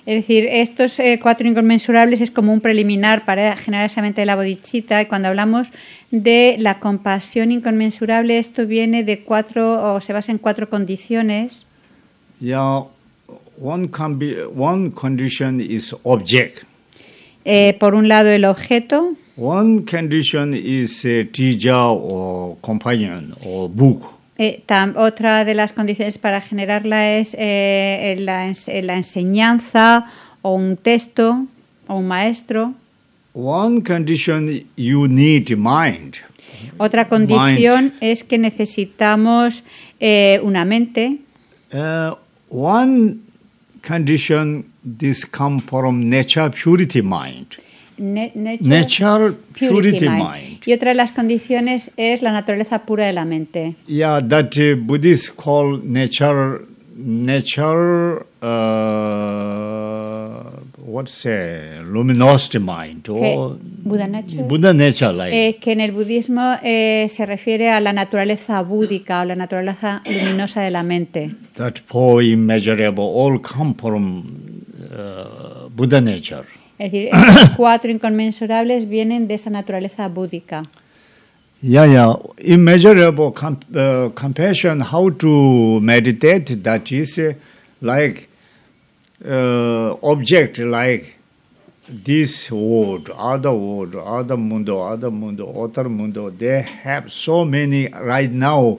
[0.07, 4.27] Es decir, estos eh, cuatro inconmensurables es como un preliminar para generar esa mente de
[4.27, 5.69] la bodhicitta y cuando hablamos
[6.11, 11.67] de la compasión inconmensurable, esto viene de cuatro o se basa en cuatro condiciones.
[12.41, 12.85] Yeah,
[13.61, 16.63] one, combi- one condition is object.
[17.45, 24.18] Eh, por un lado, el objeto, One condition is a teacher or companion or book.
[24.41, 28.95] Eh, tam- otra de las condiciones para generarla es eh, en la, ens- en la
[28.97, 30.07] enseñanza
[30.43, 31.45] o un texto
[31.89, 32.73] o un maestro.
[33.35, 36.17] One condition you need mind.
[36.79, 39.65] Otra condición es que necesitamos
[40.01, 41.19] eh, una mente.
[41.73, 42.15] Uh,
[42.49, 43.17] one
[43.87, 44.65] condition
[44.99, 47.57] this come from nature purity mind.
[47.99, 50.31] Ne- nature Nature purity purity mind.
[50.33, 50.59] mind.
[50.67, 53.77] Y otra de las condiciones es la naturaleza pura de la mente.
[53.87, 56.63] Yeah, that uh, Buddhists call nature
[56.97, 60.51] nature uh,
[60.85, 64.43] what's say luminosity mind or Buddha nature?
[64.43, 69.23] Buddha nature like Eh, que en el budismo eh, se refiere a la naturaleza búdica
[69.23, 71.31] o la naturaleza luminosa de la mente.
[71.57, 74.25] that four immeasurable all come from
[74.93, 76.45] uh, Buddha nature.
[76.79, 80.63] Es decir, estos cuatro inconmensurables vienen de esa naturaleza búdica.
[81.61, 82.15] Yeah, yeah.
[82.39, 87.35] Immeasurable com- uh, compassion, how to meditate, that is uh,
[87.81, 88.29] like
[89.25, 91.17] uh, object like
[91.89, 96.31] this world, other world, other mundo, other mundo, other mundo.
[96.31, 98.79] They have so many, right now,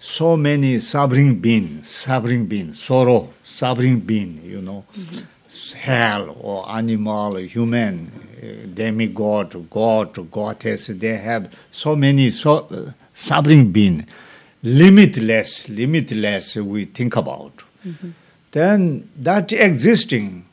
[0.00, 4.84] so many suffering being, suffering being, sorrow, suffering being, you know.
[5.72, 8.10] Hell or animal, or human,
[8.42, 14.06] uh, demigod, god, goddess, they have so many so, uh, suffering being,
[14.62, 17.64] limitless, limitless we think about.
[18.52, 20.44] Then that existing,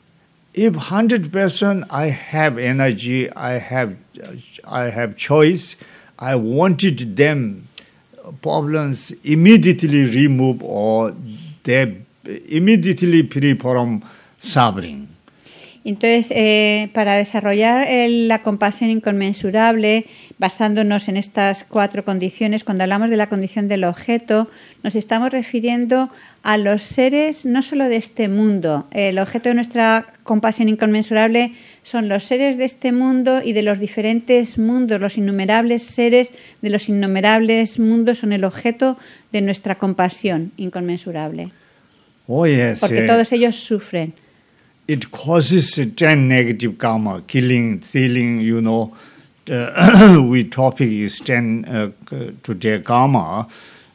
[0.53, 3.95] if 100% I have energy, I have,
[4.65, 5.75] I have choice,
[6.17, 7.67] I wanted them
[8.41, 11.15] problems immediately remove or
[11.63, 12.01] they
[12.47, 14.03] immediately free from
[14.45, 15.07] suffering.
[15.87, 20.07] Entonces, eh, para desarrollar el- la compasión inconmensurable,
[20.39, 24.49] basándonos en estas cuatro condiciones, cuando hablamos de la condición del objeto,
[24.81, 26.09] nos estamos refiriendo
[26.41, 28.87] a los seres no solo de este mundo.
[28.93, 31.51] El objeto de nuestra compasión inconmensurable
[31.83, 36.31] son los seres de este mundo y de los diferentes mundos, los innumerables seres
[36.63, 38.97] de los innumerables mundos son el objeto
[39.31, 41.51] de nuestra compasión inconmensurable.
[42.27, 44.13] Yes, Porque todos ellos sufren.
[44.87, 48.95] it causes a ten negative karma, killing, stealing, you know,
[49.49, 51.91] uh, we topic is ten uh,
[52.43, 53.47] today karma,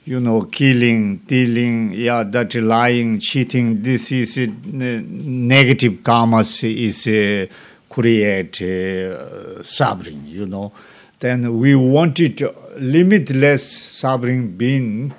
[0.05, 4.49] you know, killing, stealing, yeah, that lying, cheating, this is a, uh,
[5.07, 7.47] negative karma is uh,
[7.88, 10.72] create uh, suffering, you know.
[11.20, 12.43] Then we wanted
[12.78, 15.14] limitless suffering being,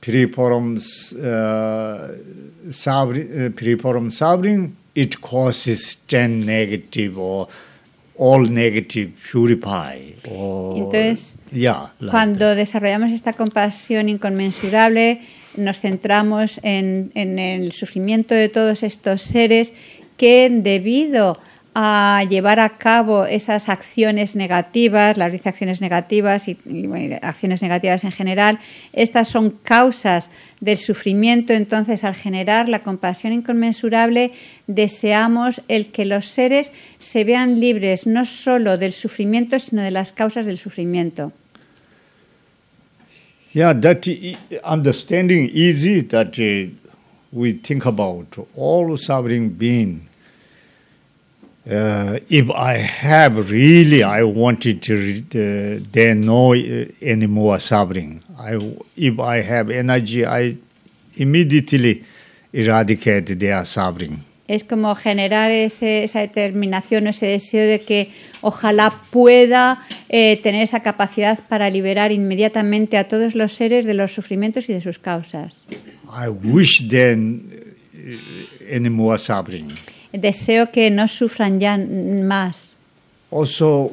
[0.00, 7.48] piriporum uh, suffering, uh, piriporum sabring it causes ten negative or
[8.16, 9.98] all negative purify.
[10.30, 15.22] Or, Entonces, yeah, like Cuando desarrollamos esta compasión inconmensurable,
[15.56, 19.72] nos centramos en, en el sufrimiento de todos estos seres
[20.16, 26.58] que debido a llevar a cabo esas acciones negativas, las 10 acciones negativas y,
[27.22, 28.58] acciones negativas en general,
[28.92, 31.52] estas son causas del sufrimiento.
[31.54, 34.32] Entonces, al generar la compasión inconmensurable,
[34.66, 40.12] deseamos el que los seres se vean libres no solo del sufrimiento, sino de las
[40.12, 41.32] causas del sufrimiento.
[43.54, 44.06] Yeah, that
[44.64, 46.70] understanding easy that uh,
[47.32, 50.08] we think about all suffering being.
[51.64, 58.20] Uh, if I have really, I wanted to, uh, there no uh, any more suffering.
[58.36, 58.58] I,
[58.96, 60.56] if I have energy, I
[61.16, 62.02] immediately
[62.52, 64.24] eradicate their suffering.
[64.48, 68.10] Es como generar ese- esa determinación, ese deseo de que
[68.40, 74.12] ojalá pueda eh, tener esa capacidad para liberar inmediatamente a todos los seres de los
[74.12, 75.64] sufrimientos y de sus causas.
[76.10, 77.50] I wish then
[77.94, 79.68] uh, any more suffering.
[80.12, 82.74] Deseo que no sufran ya más.
[83.30, 83.90] Also,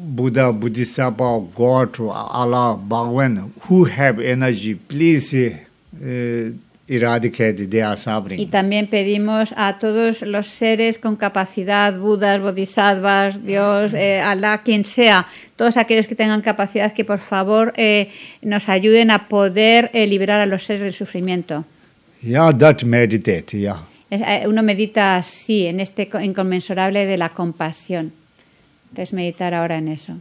[0.00, 6.50] Buddha, Bodhisattva, God, Allah, Bhagwan, who have energy, please uh,
[6.88, 8.50] eradicate their Y suffering.
[8.50, 15.26] también pedimos a todos los seres con capacidad, Budas, Bodhisattvas, Dios, eh, Alá, quien sea,
[15.56, 18.10] todos aquellos que tengan capacidad, que por favor eh,
[18.40, 21.66] nos ayuden a poder eh, liberar a los seres del sufrimiento.
[22.22, 23.82] Yeah, that meditate, yeah.
[24.10, 28.12] Eh, Uno medita así, en este co- inconmensurable de la compasión.
[28.90, 30.14] Entonces meditar ahora en eso.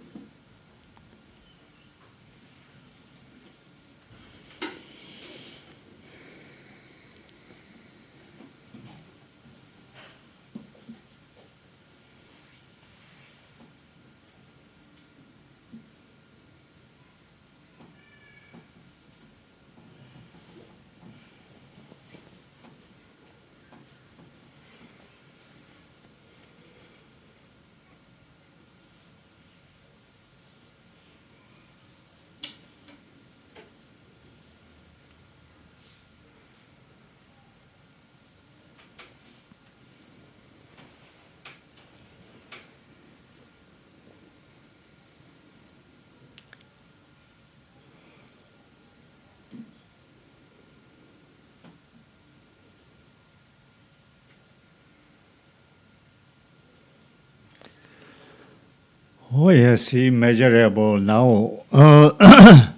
[59.40, 61.62] Oh, yes, immeasurable now.
[61.72, 62.10] Uh,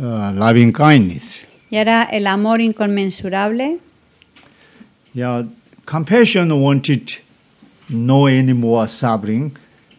[0.00, 1.42] uh, loving kindness.
[1.68, 3.80] Y ahora el amor inconmensurable.
[5.12, 5.42] Yeah,
[5.84, 7.10] compassion wanted
[7.88, 9.56] no any more suffering.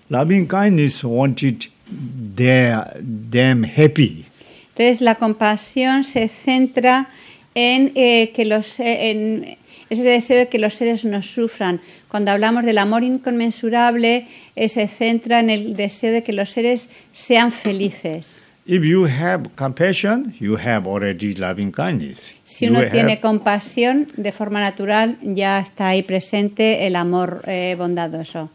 [0.10, 4.26] Loving kindness wanted their, them happy.
[4.70, 7.10] Entonces la compasión se centra
[7.54, 9.58] en eh, que los eh, en
[10.00, 11.80] ese deseo de que los seres no sufran.
[12.08, 16.90] Cuando hablamos del amor inconmensurable, eh, se centra en el deseo de que los seres
[17.12, 18.42] sean felices.
[18.66, 22.34] If you have compassion, you have already loving kindness.
[22.46, 27.44] Si You uno have- tiene compasión, de forma natural ya está ahí presente el amor
[27.46, 28.50] eh, bondadoso.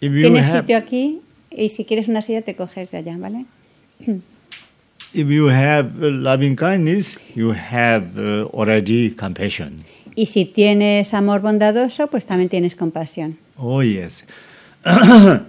[0.00, 3.44] you Tienes have- sitio aquí y si quieres una silla te coges de allá, ¿vale?
[5.16, 9.82] If you have uh, loving kindness, you have uh, already compassion.
[10.16, 13.38] Y si tienes amor bondadoso, pues también tienes compasión.
[13.56, 14.24] Oh yes.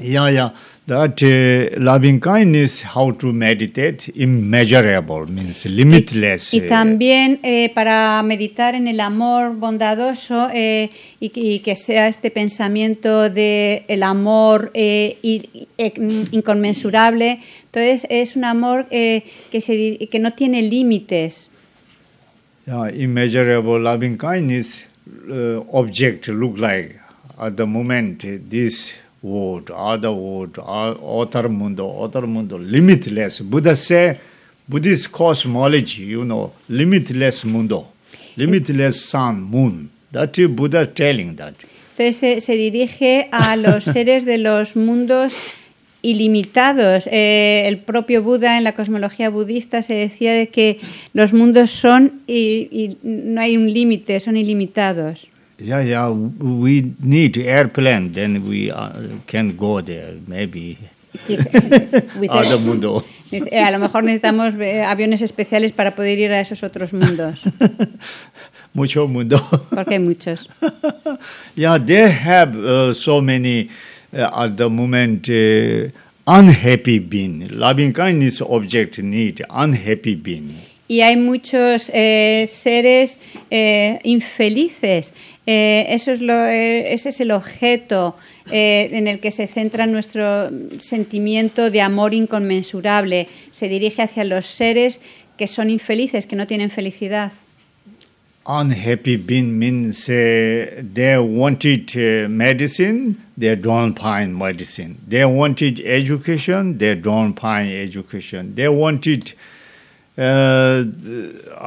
[0.00, 0.52] yeah, yeah.
[0.86, 6.54] That uh, loving kindness, how to meditate, immeasurable means limitless.
[6.54, 11.74] Y uh, también eh, para meditar en el amor bondadoso eh, y, que- y que
[11.74, 15.92] sea este pensamiento de el amor eh, y- eh,
[16.30, 21.50] inconmensurable, entonces es un amor eh, que, se, que no tiene límites.
[22.66, 24.86] Yeah, immeasurable loving kindness
[25.30, 26.98] uh, object look like
[27.38, 33.40] at the moment uh, this word, other word, o- other mundo, other mundo, limitless.
[33.40, 34.18] Buddha say,
[34.68, 37.86] Buddhist cosmology, you know, limitless mundo,
[38.36, 39.90] limitless sun, moon.
[40.12, 41.54] That Buddha telling that.
[41.98, 45.32] Entonces se dirige a los seres de los mundos
[46.06, 47.08] ilimitados.
[47.10, 50.78] Eh, el propio Buda en la cosmología budista se decía de que
[51.12, 55.28] los mundos son y, y no hay un límite, son ilimitados.
[55.58, 58.90] Yeah, yeah, we need airplane, then we uh,
[59.26, 60.76] can go there, maybe.
[62.28, 63.02] Other mundo.
[63.32, 67.42] eh, a lo mejor necesitamos eh, aviones especiales para poder ir a esos otros mundos,
[68.74, 69.40] Mucho mundo.
[69.70, 70.48] porque hay muchos.
[71.56, 73.70] yeah, they have uh, so many
[74.12, 75.90] at the moment uh,
[76.26, 77.48] unhappy being.
[77.50, 80.54] Loving kindness object need unhappy being.
[80.88, 83.18] Y hay muchos eh, seres
[83.50, 85.12] eh, infelices.
[85.46, 88.16] Eh, eso es lo, eh, ese es el objeto
[88.50, 90.50] eh, en el que se centra nuestro
[90.80, 93.28] sentimiento de amor inconmensurable.
[93.50, 95.00] Se dirige hacia los seres
[95.36, 97.32] que son infelices, que no tienen felicidad.
[98.48, 104.98] Unhappy being means they wanted uh, medicine, they don't find medicine.
[105.04, 108.54] They wanted education, they don't find education.
[108.54, 109.32] They wanted
[110.16, 110.84] uh,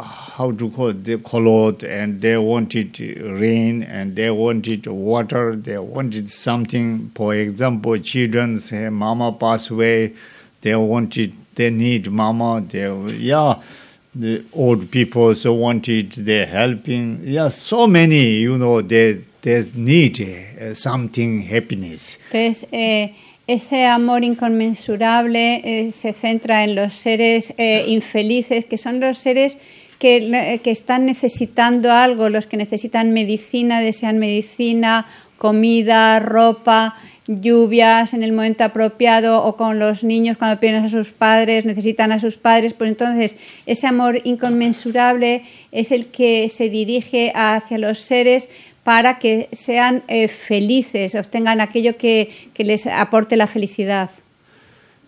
[0.02, 5.58] how to call it, the clothes, and they wanted rain, and they wanted water.
[5.58, 7.12] They wanted something.
[7.14, 10.14] For example, children say, "Mama passed away."
[10.62, 12.62] They wanted, they need mama.
[12.62, 13.62] They yeah
[14.20, 17.22] the old people so wanted they're helping.
[17.24, 22.20] Yeah so many you know they they need uh, something happiness.
[22.32, 23.14] Entonces, eh,
[23.50, 29.58] ese amor inconmensurable eh, se centra en los seres eh, infelices, que son los seres
[29.98, 35.08] que, eh, que están necesitando algo, los que necesitan medicina, desean medicina,
[35.38, 36.96] comida, ropa,
[37.30, 42.12] lluvias en el momento apropiado o con los niños cuando pierden a sus padres, necesitan
[42.12, 43.36] a sus padres, pues entonces
[43.68, 48.50] ese amor inconmensurable es el que se dirige hacia los seres
[48.84, 54.10] para que sean eh, felices, obtengan aquello que, que les aporte la felicidad.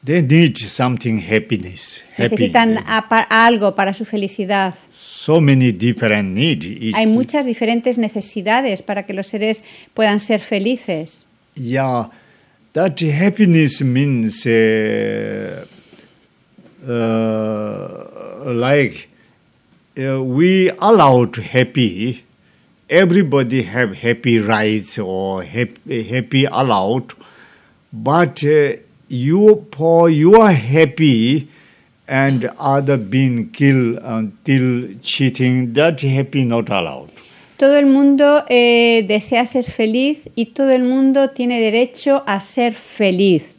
[0.03, 4.73] they need something happiness Necesitan a- algo para su felicidad.
[4.91, 9.64] so many different needs Hay muchas diferentes necesidades para que los seres
[9.95, 11.26] puedan ser felices.
[11.56, 12.07] Yeah
[12.73, 15.65] that happiness means uh,
[16.88, 19.10] uh, like
[19.99, 22.23] uh, we allowed happy.
[22.90, 27.14] Everybody have happy rights or happy, allowed
[27.91, 28.73] but uh,
[29.10, 31.49] you for you are happy
[32.07, 37.11] and other being killed until cheating that happy not allowed
[37.62, 42.74] Todo el mundo eh, desea ser feliz y todo el mundo tiene derecho a ser
[42.74, 43.54] feliz.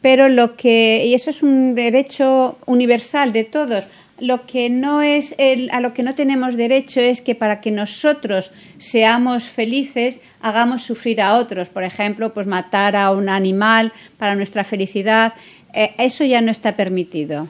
[0.00, 3.84] Pero lo que, y eso es un derecho universal de todos,
[4.18, 7.70] lo que no es el- a lo que no tenemos derecho es que para que
[7.70, 11.68] nosotros seamos felices hagamos sufrir a otros.
[11.68, 15.34] Por ejemplo, pues matar a un animal para nuestra felicidad.
[15.74, 17.48] Eh, eso ya no está permitido.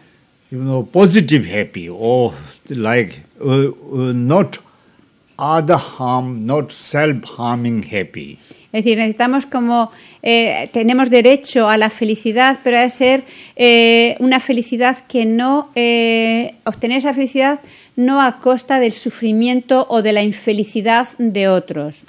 [0.50, 2.32] you positive happy or
[2.68, 4.58] like uh, uh, not
[8.72, 9.90] Es decir, necesitamos como,
[10.22, 13.24] eh, tenemos derecho a la felicidad, pero ha de ser
[13.56, 17.58] eh, una felicidad que no, eh, obtener esa felicidad
[17.96, 22.04] no a costa del sufrimiento o de la infelicidad de otros.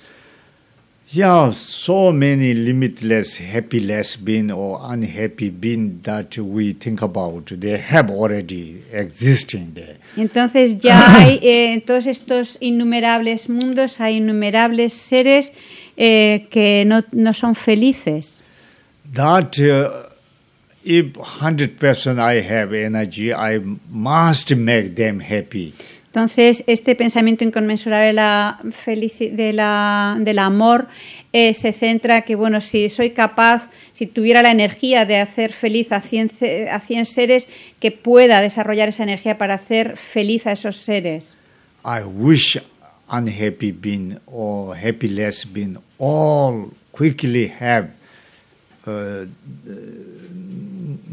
[1.16, 8.10] Yeah, so many limitless happyless being or unhappy being that we think about, they have
[8.10, 9.98] already existing there.
[10.18, 15.54] Entonces ya hay, eh, en todos estos innumerables mundos, hay innumerables seres
[15.98, 18.42] eh, que no, no son felices.
[19.14, 20.10] That uh,
[20.84, 23.60] if 100% I have energy, I
[23.92, 25.76] must make them happy.
[26.14, 30.88] Entonces, este pensamiento inconmensurable de la de la- del amor
[31.32, 35.92] eh, se centra que, bueno, si soy capaz, si tuviera la energía de hacer feliz
[35.92, 37.48] a 100, ce- a 100 seres,
[37.80, 41.34] que pueda desarrollar esa energía para hacer feliz a esos seres.
[41.84, 42.60] I wish
[43.10, 47.88] unhappy being or happyless being all quickly have
[48.86, 49.26] uh,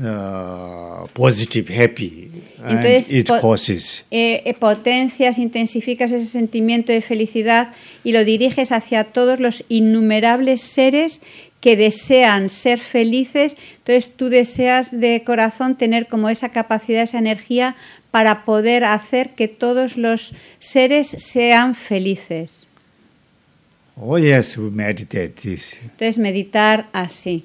[0.00, 2.28] uh, positive happy
[2.62, 4.04] and Entonces, it po- causes.
[4.10, 7.72] Eh, eh, potencias, intensificas ese sentimiento de felicidad
[8.04, 11.20] y lo diriges hacia todos los innumerables seres
[11.60, 13.56] que desean ser felices.
[13.78, 17.76] Entonces tú deseas de corazón tener como esa capacidad, esa energía
[18.10, 22.66] para poder hacer que todos los seres sean felices.
[23.96, 25.76] Oh yes, we meditate this.
[25.82, 27.44] Entonces meditar así.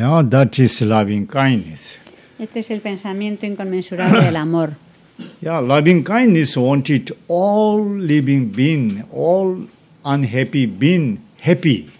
[0.00, 1.98] Yeah, that is loving kindness.
[2.38, 4.70] Este es el pensamiento inconmensurable del amor.
[5.42, 9.68] Yeah, loving kindness wanted all living being, all
[10.02, 11.90] unhappy being happy.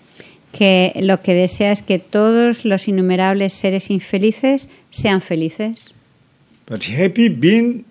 [0.53, 5.93] Que lo que desea es que todos los innumerables seres infelices sean felices.
[6.65, 7.85] But happy being,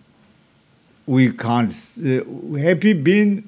[1.05, 1.71] we can't.
[2.03, 3.43] Uh, happy being,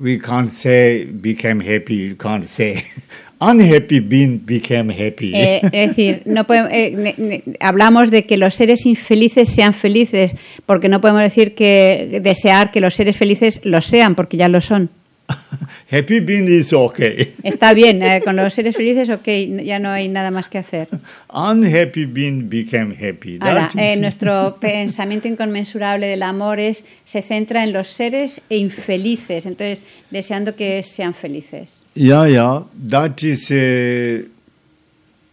[0.00, 1.96] we can't say became happy.
[1.96, 2.82] You can't say
[3.40, 5.32] unhappy being became happy.
[5.34, 10.32] Eh, es decir, no podemos- eh, ne- hablamos de que los seres infelices sean felices,
[10.66, 14.60] porque no podemos decir que desear que los seres felices lo sean, porque ya lo
[14.60, 14.90] son.
[15.90, 17.34] happy being is okay.
[17.42, 19.26] Está bien, eh, con los seres felices, ok,
[19.64, 20.88] ya no hay nada más que hacer.
[21.32, 23.38] Unhappy being became happy.
[23.40, 29.46] Ahora, eh, nuestro pensamiento inconmensurable del amor es, se centra en los seres e infelices,
[29.46, 31.86] entonces deseando que sean felices.
[31.94, 32.64] Yeah, yeah.
[32.88, 34.28] That is uh,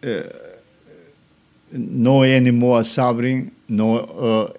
[0.04, 0.08] uh,
[1.72, 4.54] no any more suffering, no uh,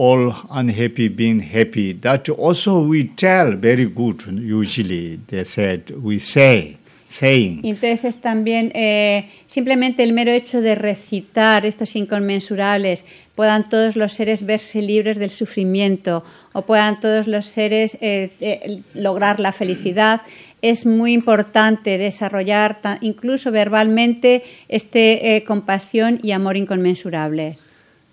[0.00, 1.92] all unhappy being happy.
[1.92, 4.22] That also we tell very good.
[4.26, 6.78] Usually they said we say
[7.08, 7.60] saying.
[7.64, 13.04] Entonces es también eh, simplemente el mero hecho de recitar estos inconmensurables,
[13.34, 16.24] puedan todos los seres verse libres del sufrimiento
[16.54, 20.22] o puedan todos los seres eh, eh, lograr la felicidad.
[20.62, 27.58] Es muy importante desarrollar incluso verbalmente este eh, compasión y amor inconmensurable.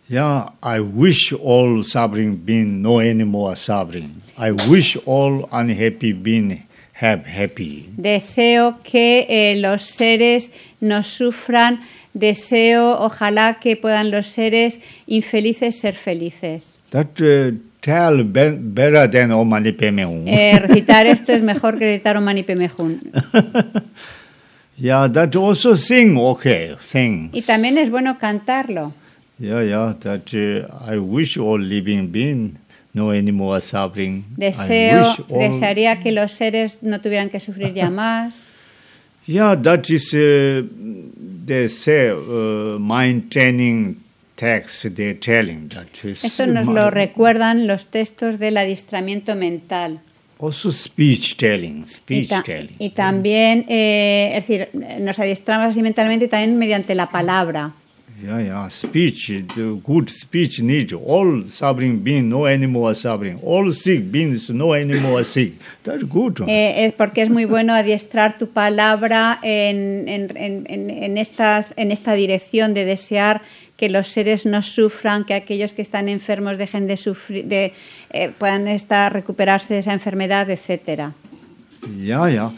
[0.09, 4.21] Yeah, I wish all suffering being no any more suffering.
[4.38, 6.63] I wish all unhappy being
[6.93, 7.89] have happy.
[7.97, 11.81] Deseo que eh, los seres no sufran,
[12.13, 16.79] deseo ojalá que puedan los seres infelices ser felices.
[16.91, 20.23] That uh, tell be- better than Om Mani Padme Hum.
[20.25, 22.99] Eh, recitar esto es mejor que recitar un Mani Padme Hum.
[24.79, 27.31] Yeah, that also sing, okay, sing.
[27.34, 28.93] Y también es bueno cantarlo.
[29.39, 32.57] Yeah, yeah, that uh, I wish all living being
[32.93, 34.26] no any more suffering.
[34.38, 38.43] I Deseo, wish all, desearía que los seres no tuvieran que sufrir ya más.
[39.30, 40.64] Yeah, that is, uh,
[41.45, 43.97] they say, uh, mind training
[44.38, 49.99] text they're telling that is Esto nos lo recuerdan los textos del adiestramiento mental.
[50.39, 52.76] also speech telling, Y, speech ta- telling.
[52.80, 54.69] y también, eh, es decir,
[55.01, 57.73] nos adiestramos así mentalmente y también mediante la palabra.
[58.19, 58.68] Yeah, yeah.
[58.69, 63.39] Speech, the good speech need all suffering being no anymore suffering.
[63.44, 65.53] All sick beings no anymore sick.
[65.84, 66.41] That's good.
[66.48, 71.91] Eh, es porque es muy bueno adiestrar tu palabra en, en, en, en, estas, en
[71.91, 73.44] esta dirección de desear
[73.76, 77.73] que los seres no sufran, que aquellos que están enfermos dejen de sufrir, de,
[78.10, 81.14] eh, puedan estar, recuperarse de esa enfermedad, etcétera.
[81.95, 82.52] Yeah, yeah.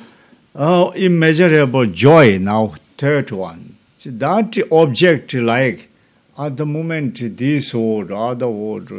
[0.53, 3.69] Oh, immeasurable joy now, third one.
[4.05, 5.89] That object like
[6.38, 8.89] at the moment this world, other world,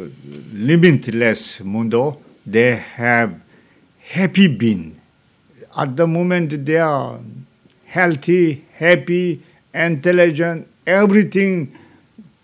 [0.53, 3.41] limitless mundo, they have
[4.11, 5.01] happy being.
[5.77, 7.19] At the moment they are
[7.87, 11.75] healthy, happy, intelligent, everything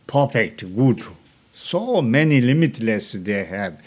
[0.06, 1.04] perfect, good.
[1.52, 3.78] So many limitless they have.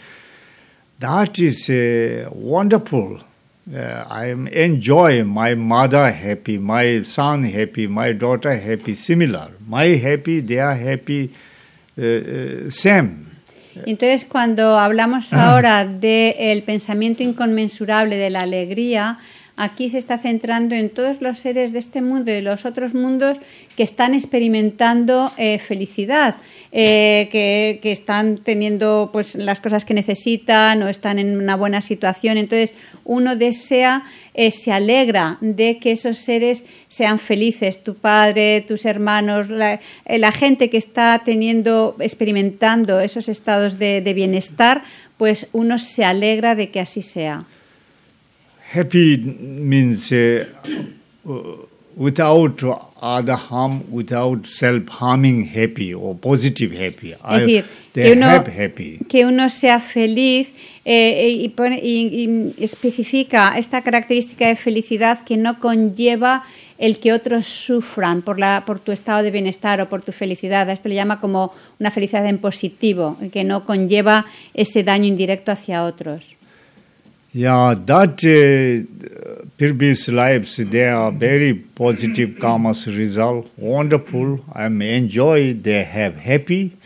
[1.00, 3.20] That is uh, wonderful.
[3.72, 9.52] Uh, I am enjoy my mother happy, my son happy, my daughter happy, similar.
[9.68, 11.30] My happy, they are happy,
[11.96, 13.26] uh, uh, same.
[13.86, 19.18] Entonces, cuando hablamos ahora del pensamiento inconmensurable de la alegría,
[19.56, 22.94] aquí se está centrando en todos los seres de este mundo y de los otros
[22.94, 23.38] mundos
[23.76, 26.34] que están experimentando eh, felicidad,
[26.72, 32.38] eh, que, están teniendo pues, las cosas que necesitan o están en una buena situación.
[32.38, 32.74] Entonces,
[33.04, 39.50] uno desea, eh, se alegra de que esos seres sean felices, tu padre, tus hermanos,
[39.50, 44.84] la, eh, gente que está teniendo, experimentando esos estados de, bienestar,
[45.16, 47.46] pues uno se alegra de que así sea.
[48.72, 50.12] happy means
[52.00, 52.62] without
[53.02, 57.12] other harm, without self-harming happy or positive happy.
[57.12, 58.98] Es decir, que uno, happy.
[59.06, 60.54] que uno sea feliz
[60.86, 66.44] eh, y, pone, y, y especifica esta característica de felicidad que no conlleva
[66.78, 70.70] el que otros sufran por, la, por tu estado de bienestar o por tu felicidad.
[70.70, 74.24] A esto le llama como una felicidad en positivo, que no conlleva
[74.54, 76.36] ese daño indirecto hacia otros.
[77.32, 84.40] Yeah, that uh, previous lives, they are very positive karmas result, wonderful.
[84.52, 86.76] I'm enjoy, they have happy,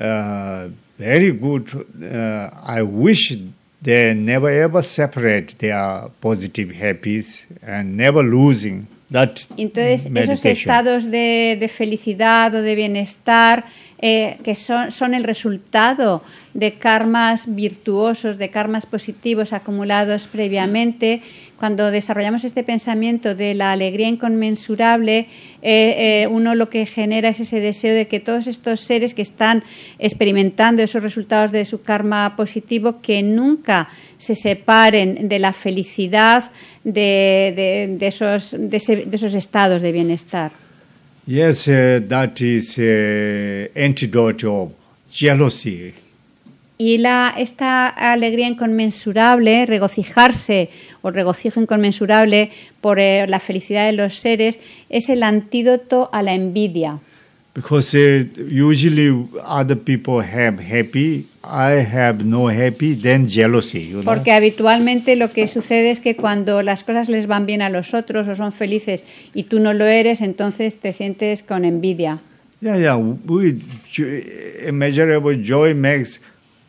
[0.00, 1.70] uh, very good.
[2.02, 3.36] Uh, I wish
[3.82, 10.32] they never ever separate their positive happies and never losing that Entonces, meditation.
[10.32, 13.64] esos estados de, de felicidad o de bienestar
[13.98, 21.22] eh, que son, son, el resultado de karmas virtuosos, de karmas positivos acumulados previamente.
[21.58, 25.28] Cuando desarrollamos este pensamiento de la alegría inconmensurable,
[25.62, 29.22] eh, eh, uno lo que genera es ese deseo de que todos estos seres que
[29.22, 29.64] están
[29.98, 36.44] experimentando esos resultados de su karma positivo, que nunca se separen de la felicidad
[36.84, 40.65] de, de, esos, de esos estados de bienestar.
[41.28, 44.72] Yes, uh, that is uh, antidote of
[45.10, 45.92] jealousy.
[46.78, 50.68] Y la, esta alegría inconmensurable, regocijarse
[51.02, 52.50] o regocijo inconmensurable
[52.80, 57.00] por eh, la felicidad de los seres, es el antídoto a la envidia.
[57.56, 63.88] Because uh, usually other people have happy, I have no happy, then jealousy.
[63.88, 64.04] You know?
[64.04, 67.94] Porque habitualmente lo que sucede es que cuando las cosas les van bien a los
[67.94, 72.20] otros o son felices y tú no lo eres, entonces te sientes con envidia.
[72.60, 72.96] Yeah, yeah.
[72.98, 73.58] We,
[74.68, 76.20] immeasurable joy makes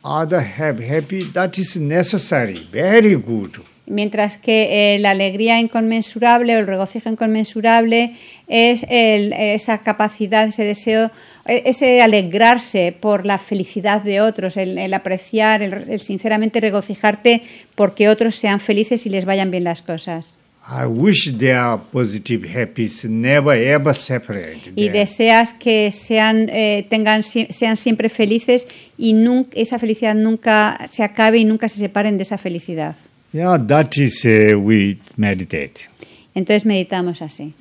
[0.06, 1.26] other have happy.
[1.34, 2.66] That is necessary.
[2.72, 3.58] Very good.
[3.88, 8.16] Mientras que eh, la alegría inconmensurable o el regocijo inconmensurable
[8.48, 11.12] es el, esa capacidad, ese deseo,
[11.46, 17.42] ese alegrarse por la felicidad de otros, el, el apreciar, el, el, sinceramente regocijarte
[17.76, 20.38] porque otros sean felices y les vayan bien las cosas.
[20.70, 24.74] I wish their positive happiness never ever separate.
[24.76, 28.68] Y deseas que sean, eh, tengan, sean siempre felices
[28.98, 32.98] y nunca, esa felicidad nunca se acabe y nunca se separen de esa felicidad.
[33.32, 35.88] Yeah, that is uh, we meditate.
[36.36, 37.54] Entonces meditamos así.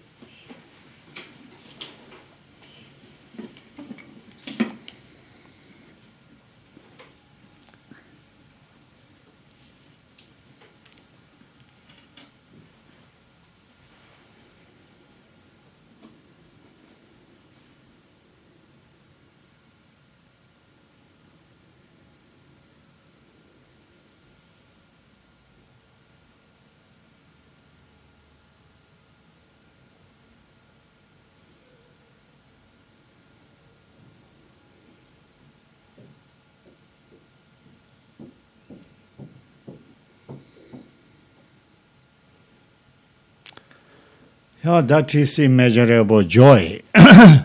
[44.67, 46.83] Yeah, that is immeasurable joy.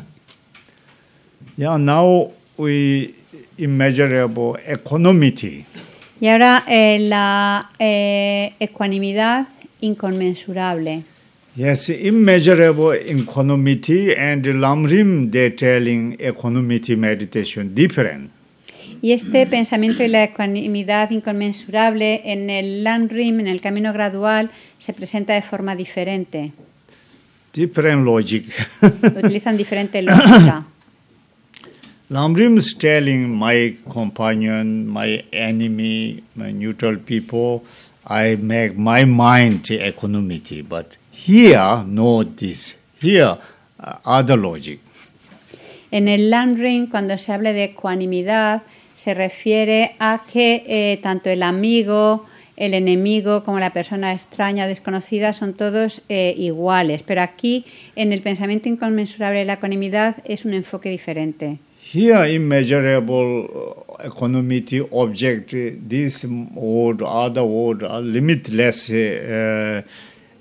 [1.56, 3.14] Yeah, now we
[3.60, 5.68] immeasurable equanimity.
[6.20, 9.48] Y ahora eh, la eh, ecuanimidad
[9.82, 11.04] inconmensurable.
[11.56, 18.32] Yes, immeasurable equanimity and Lamrim they telling equanimity meditation different.
[19.04, 24.50] Y este pensamiento y la ecuanimidad inconmensurable en el Landrim, en el camino gradual,
[24.80, 26.54] se presenta de forma diferente.
[27.54, 28.46] Different logic.
[28.82, 30.66] Utilizan diferente lógica.
[32.10, 37.64] Lamrim is telling my companion, my enemy, my neutral people,
[38.06, 40.62] I make my mind to equanimity.
[40.62, 42.76] But here, no this.
[43.00, 43.38] Here,
[43.80, 44.80] uh, other logic.
[45.92, 48.64] En el Landring, cuando se habla de ecuanimidad,
[48.96, 52.26] se refiere a que eh, tanto el amigo,
[52.62, 57.02] el enemigo como la persona extraña desconocida son todos eh, iguales.
[57.02, 57.66] Pero aquí,
[57.96, 61.58] en el pensamiento inconmensurable de la ecuanimidad, es un enfoque diferente.
[61.84, 65.50] Here, immeasurable uh, equanimity object,
[65.90, 66.24] this
[66.54, 69.82] word, other word, limitless uh,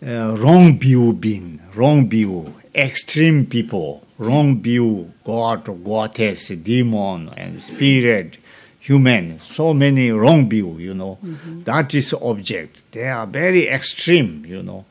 [0.03, 8.37] uh, wrong view being, wrong view, extreme people, wrong view, God, goddess, demon, and spirit,
[8.81, 11.19] human, so many wrong view, you know.
[11.65, 12.83] That is object.
[12.93, 14.85] They are very extreme, you know.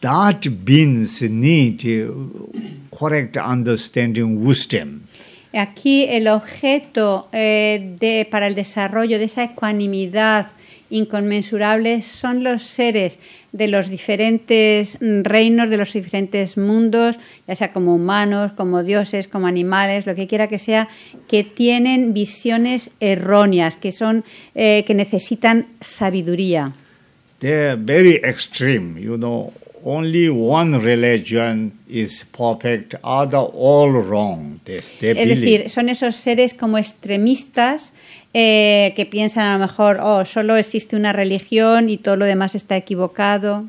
[0.00, 2.12] That beings need uh,
[2.96, 5.04] correct understanding wisdom.
[5.52, 10.46] Aquí el objeto eh, de, para el desarrollo de esa ecuanimidad
[10.90, 13.18] inconmensurable son los seres
[13.52, 19.46] de los diferentes reinos, de los diferentes mundos, ya sea como humanos, como dioses, como
[19.46, 20.88] animales, lo que quiera que sea,
[21.28, 24.24] que tienen visiones erróneas, que son
[24.54, 26.72] eh, que necesitan sabiduría.
[27.40, 29.52] They're very extreme, you know.
[29.84, 34.58] Only one religion is perfect, other all wrong.
[34.64, 37.92] They, they Es decir, son esos seres como extremistas
[38.34, 42.54] eh, que piensan a lo mejor, oh, solo existe una religión y todo lo demás
[42.54, 43.64] está equivocado.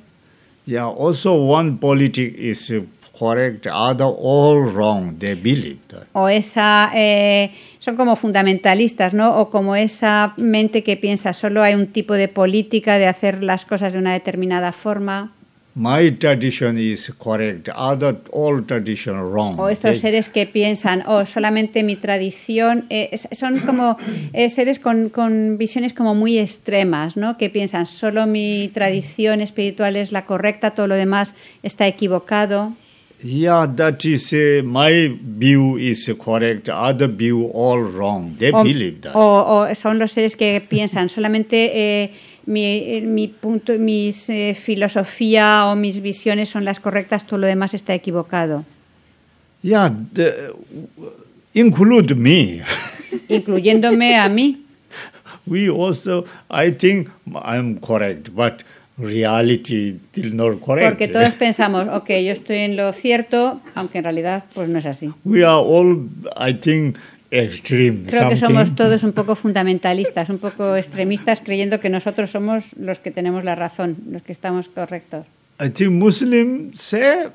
[0.66, 2.72] Yeah, also one politic is
[3.18, 5.18] correct, other all wrong.
[5.18, 6.08] They believe that.
[6.14, 9.38] O esa, eh, son como fundamentalistas, ¿no?
[9.40, 13.66] O como esa mente que piensa solo hay un tipo de política de hacer las
[13.66, 15.34] cosas de una determinada forma.
[15.82, 19.58] My tradition is correct, other all tradition wrong.
[19.58, 23.96] O estos They- seres que piensan, oh, solamente mi tradición, eh, son como
[24.34, 27.38] eh, seres con, con visiones como muy extremas, ¿no?
[27.38, 31.34] Que piensan, solo mi tradición espiritual es la correcta, todo lo demás
[31.64, 32.74] está equivocado.
[33.22, 38.38] yeah, that is uh, my view is correct, other view all wrong.
[38.38, 39.12] They O, believe that.
[39.16, 41.72] o- o son los seres que piensan, solamente
[42.04, 42.12] eh,
[42.50, 47.48] mi, eh, mi punto, mis eh, filosofía o mis visiones son las correctas, todo lo
[47.48, 48.66] demás está equivocado.
[49.62, 50.34] Yeah, the,
[51.54, 52.64] include me.
[53.30, 54.66] Incluyéndome a mí.
[55.46, 58.64] we also, I think I'm correct, but
[58.98, 60.90] reality still not correct.
[60.90, 64.86] Porque todos pensamos, ok, yo estoy en lo cierto, aunque en realidad pues no es
[64.86, 65.12] así.
[65.24, 66.98] we are all, I think,
[67.32, 68.04] extreme.
[68.10, 68.56] Creo que something.
[68.56, 73.44] somos todos un poco fundamentalistas, un poco extremistas, creyendo que nosotros somos los que tenemos
[73.44, 75.26] la razón, los que estamos correctos.
[75.62, 77.28] I think Muslim say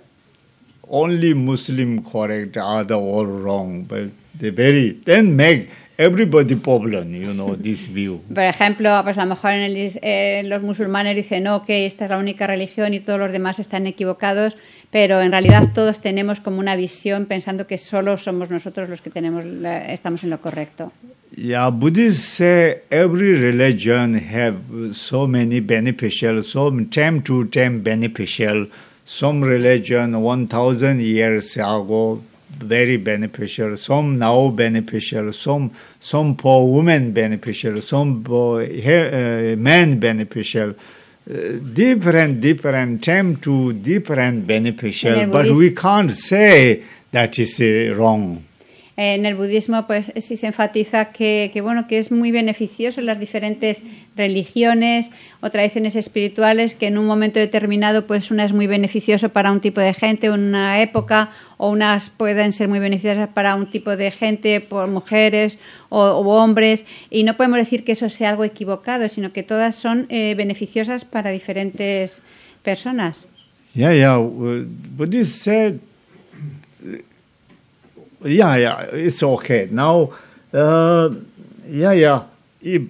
[0.89, 5.69] only Muslim correct, other all wrong, but they very then make
[5.99, 8.21] everybody problem, you know, this view.
[8.33, 12.05] Por ejemplo, pues a lo mejor en el eh, los musulmanes dicen, no, que esta
[12.05, 14.57] es la única religión y todos los demás están equivocados,
[14.91, 19.11] pero en realidad todos tenemos como una visión pensando que solo somos nosotros los que
[19.11, 20.93] tenemos la- estamos en lo correcto.
[21.37, 24.57] Yeah, Buddhists say every religion have
[24.93, 28.69] so many beneficial, some time to time beneficial.
[29.07, 32.23] Some religion one thousand years ago
[32.57, 33.77] very beneficial.
[33.77, 35.33] Some now beneficial.
[35.33, 37.81] Some some for women beneficial.
[37.83, 40.75] Some for he- uh, men beneficial.
[41.31, 46.83] Uh, different different time to different beneficial, but we can't say
[47.13, 48.45] that is uh, wrong.
[48.97, 53.07] En el budismo, pues sí se enfatiza que, que, bueno, que es muy beneficioso en
[53.07, 53.83] las diferentes
[54.15, 55.11] religiones
[55.41, 59.61] o tradiciones espirituales, que en un momento determinado, pues una es muy beneficioso para un
[59.61, 64.13] tipo de gente, una época, o unas pueden ser muy beneficiosas para un tipo de
[64.13, 65.59] gente, por mujeres
[65.89, 69.75] o, o hombres, y no podemos decir que eso sea algo equivocado, sino que todas
[69.75, 72.23] son eh, beneficiosas para diferentes
[72.63, 73.27] personas.
[73.75, 74.21] Yeah, yeah.
[74.21, 74.65] uh,
[74.97, 75.81] Buddhists said,
[78.25, 79.69] yeah, yeah, it's okay.
[79.71, 80.11] Now,
[80.53, 81.11] uh,
[81.69, 82.23] yeah, yeah.
[82.61, 82.83] If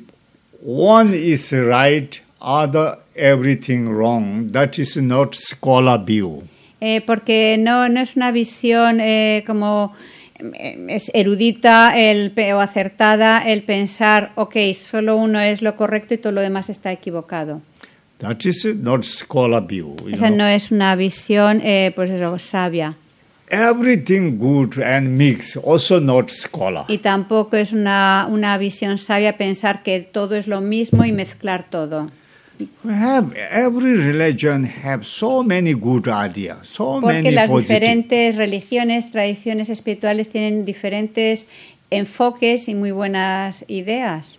[0.61, 6.49] one is right, other everything wrong, that is not scholar view.
[6.81, 9.95] Eh, porque no, no es una visión eh, como
[10.39, 16.19] eh, es erudita el, o acertada el pensar, ok, solo uno es lo correcto y
[16.19, 17.63] todo lo demás está equivocado.
[18.19, 19.97] That is not scholar view.
[20.13, 20.39] Esa know.
[20.39, 22.97] no es una visión, eh, pues eso, sabia.
[23.55, 26.85] Everything good and mix, also not scholar.
[26.89, 31.63] Y tampoco es una, una visión sabia pensar que todo es lo mismo y mezclar
[31.71, 32.09] todo.
[32.83, 37.81] We have every religion have so many good ideas, so Porque many las positive.
[37.81, 41.47] diferentes religiones, tradiciones espirituales tienen diferentes
[41.91, 44.39] enfoques y muy buenas ideas.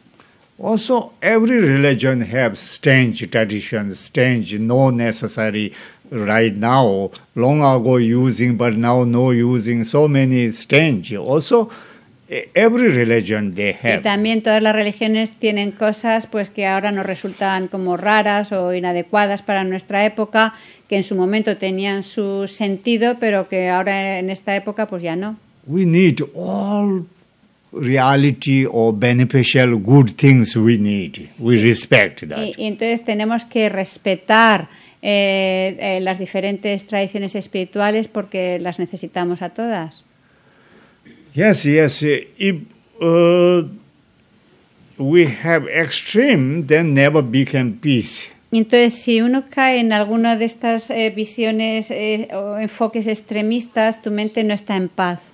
[0.57, 5.73] Also, every religion have strange traditions, strange, no necessary
[6.11, 11.15] right now, long ago using, but now no using, so many strange.
[11.15, 11.69] Also,
[12.29, 14.01] e- every religion they Y have.
[14.03, 19.41] también todas las religiones tienen cosas pues que ahora nos resultan como raras o inadecuadas
[19.41, 20.53] para nuestra época,
[20.89, 25.15] que en su momento tenían su sentido, pero que ahora en esta época pues ya
[25.15, 25.37] no.
[25.67, 27.05] We need all
[27.71, 31.29] reality or beneficial good things we need.
[31.39, 32.37] We respect that.
[32.39, 34.69] Y, y entonces tenemos que respetar
[35.07, 40.03] eh, eh, las diferentes tradiciones espirituales porque las necesitamos a todas.
[41.35, 42.01] Yes, yes.
[42.01, 42.55] eh, If
[42.99, 43.69] uh,
[44.97, 48.29] we have extreme, then never become peace.
[48.51, 54.09] Entonces, si uno cae en alguna de estas eh, visiones eh, o enfoques extremistas, tu
[54.09, 55.33] mente no está en paz.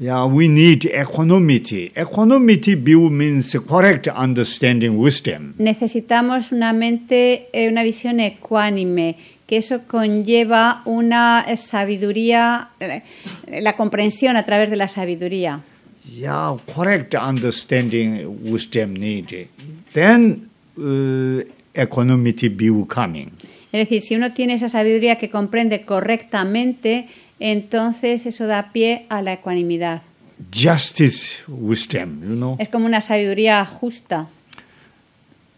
[0.00, 1.92] Yeah, we need equanimity.
[1.96, 2.76] Equanimity
[3.10, 5.54] means correct understanding wisdom.
[5.58, 9.16] Necesitamos una mente, eh, una visión ecuánime,
[9.48, 13.02] que eso conlleva una sabiduría, eh,
[13.60, 15.64] la comprensión a través de la sabiduría.
[16.08, 19.48] Yeah, correct understanding wisdom need.
[19.94, 21.42] Then uh,
[21.74, 23.32] equanimity view coming.
[23.72, 27.08] Es decir, si uno tiene esa sabiduría que comprende correctamente,
[27.40, 30.02] entonces eso da pie a la ecuanimidad.
[30.52, 32.56] Justice wisdom, you know.
[32.58, 34.28] Es como una sabiduría justa.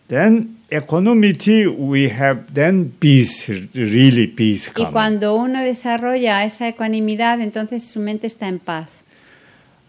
[0.08, 7.84] Then equanimity we have then peace, really peace Y cuando uno desarrolla esa ecuanimidad, entonces
[7.84, 8.88] su mente está en paz.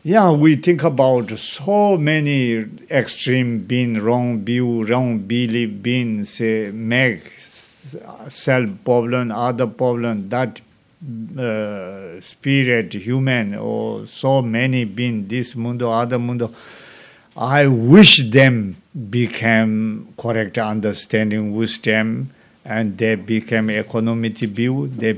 [0.03, 7.21] Yeah, we think about so many extreme being wrong view, wrong belief, being say make
[8.27, 10.61] self problem, other problem, that
[11.37, 16.53] uh, spirit, human, or so many being this mundo, other mundo.
[17.35, 18.75] I wish them
[19.09, 22.29] became correct understanding wisdom,
[22.65, 23.69] and they became
[24.45, 24.87] view.
[24.87, 25.13] They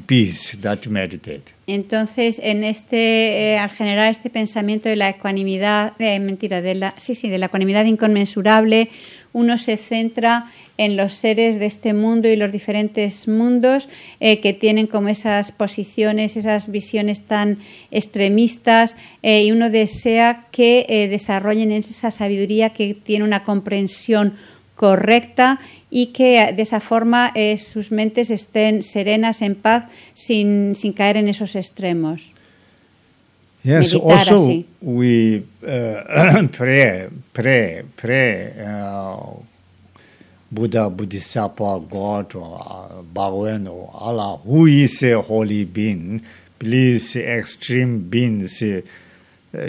[0.00, 0.56] peace.
[0.56, 1.52] That meditate.
[1.68, 6.94] Entonces, en este, eh, al generar este pensamiento de la ecuanimidad, eh, mentira, de la,
[6.96, 8.88] sí, sí, de la ecuanimidad inconmensurable,
[9.32, 13.88] uno se centra en los seres de este mundo y los diferentes mundos
[14.20, 17.58] eh, que tienen como esas posiciones, esas visiones tan
[17.90, 24.34] extremistas, eh, y uno desea que eh, desarrollen esa sabiduría que tiene una comprensión
[24.76, 25.58] correcta
[25.90, 31.56] y que de esa forma sus mentes estén serenas, en paz, sin caer en esos
[31.56, 32.32] extremos.
[33.68, 34.66] Yes, meditar also así.
[34.80, 38.54] we uh, pray, pray, pray.
[38.58, 39.42] Uh,
[40.50, 46.22] Buddha, Bodhisattva, God, or uh, Bhagavan, or Allah, who is a holy being,
[46.58, 48.80] please, extreme beings, uh,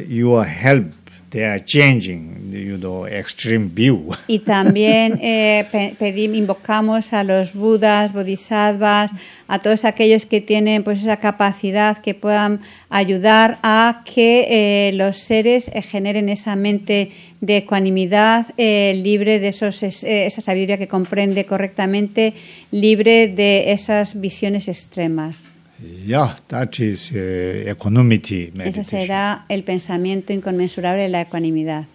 [0.08, 0.94] your help.
[1.32, 4.16] They are changing, you know, extreme view.
[4.28, 9.12] Y también eh, pe- pedim- invocamos a los budas, bodhisattvas,
[9.48, 14.48] a todos aquellos que tienen pues esa capacidad que puedan ayudar a que
[14.88, 17.12] eh, los seres eh, generen esa mente
[17.42, 22.34] de ecuanimidad eh, libre de esos, es- esa sabiduría que comprende correctamente,
[22.72, 25.49] libre de esas visiones extremas.
[25.82, 31.86] Yeah, that is uh, equanimity Ese será el pensamiento inconmensurable de la ecuanimidad.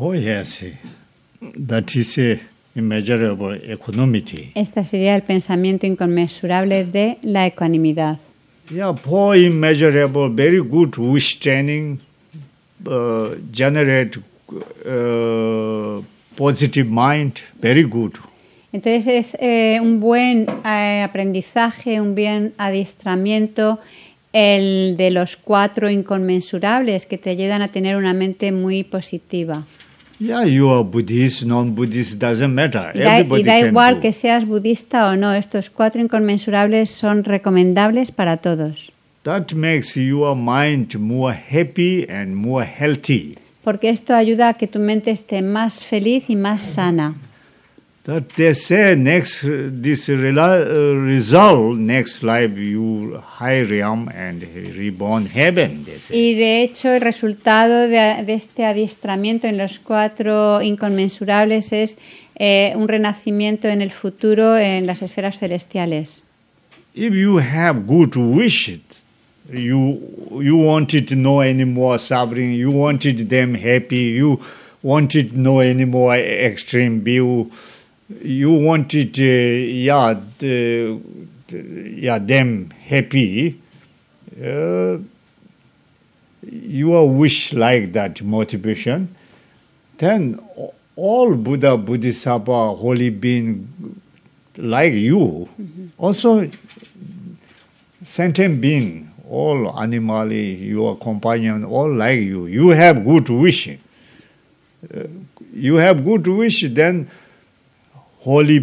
[0.00, 0.64] Oh, yes.
[1.40, 2.40] That is a
[2.76, 4.52] immeasurable equanimity.
[4.54, 8.18] Este sería el pensamiento inconmensurable de la ecuanimidad.
[8.70, 11.98] Yeah, for immeasurable, very good wish training,
[12.86, 16.00] uh, generate uh,
[16.36, 18.12] positive mind, very good.
[18.72, 23.80] Entonces es eh, un buen eh, aprendizaje, un buen adiestramiento
[24.32, 29.64] el de los cuatro inconmensurables que te ayudan a tener una mente muy positiva.
[30.20, 32.90] Yeah, you are Buddhist, non-Buddhist, doesn't matter.
[32.94, 34.00] Y da, Everybody y da igual do.
[34.00, 38.92] que seas budista o no, estos cuatro inconmensurables son recomendables para todos,
[39.22, 43.36] That makes your mind more happy and more healthy.
[43.62, 47.14] porque esto ayuda a que tu mente esté más feliz y más sana.
[48.08, 54.42] That they say next this uh, result next life you high realm and
[54.74, 55.84] reborn heaven.
[55.84, 56.16] They say.
[56.16, 61.98] Y de hecho el resultado de, de este adiestramiento en los cuatro inconmensurables es
[62.36, 66.22] eh, un renacimiento en el futuro en las esferas celestiales.
[66.94, 68.80] If you have good wish,
[69.52, 70.00] you
[70.40, 74.40] you wanted to know any more suffering, you wanted them happy, you
[74.82, 77.50] wanted to know any more extreme view,
[78.08, 81.00] you wanted uh, yeah the,
[81.48, 81.58] the,
[81.96, 83.60] yeah them happy
[84.42, 84.98] uh,
[86.42, 89.14] your wish like that motivation
[89.98, 90.40] then
[90.96, 93.68] all buddha bodhisattva holy being
[94.56, 95.86] like you mm-hmm.
[95.98, 96.50] also
[98.02, 105.04] sentient being all animal your companion all like you you have good wish uh,
[105.52, 107.27] you have good wish then uh,
[108.28, 108.60] holy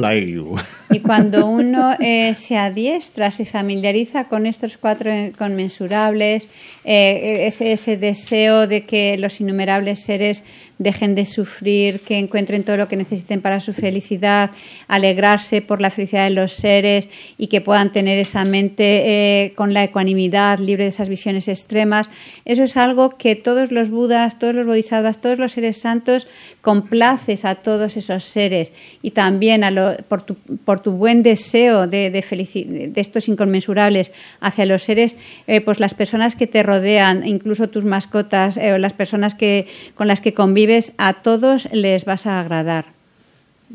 [0.00, 0.56] like you.
[0.88, 6.48] Y cuando uno eh, se adiestra, se familiariza con estos cuatro conmensurables,
[6.84, 10.42] eh, ese deseo de que los innumerables seres
[10.78, 14.50] dejen de sufrir, que encuentren todo lo que necesiten para su felicidad,
[14.88, 17.08] alegrarse por la felicidad de los seres
[17.38, 22.10] y que puedan tener esa mente eh, con la ecuanimidad, libre de esas visiones extremas.
[22.44, 26.26] Eso es algo que todos los budas, todos los bodhisattvas, todos los seres santos
[26.60, 30.34] complaces a todos esos seres y también a lo- por, tu,
[30.64, 35.16] por tu buen deseo de, de, de estos inconmensurables hacia los seres,
[35.46, 39.66] eh, pues las personas que te rodean, incluso tus mascotas eh, o las personas que,
[39.94, 40.65] con las que convives,
[40.98, 42.84] a todos les vas a agradar.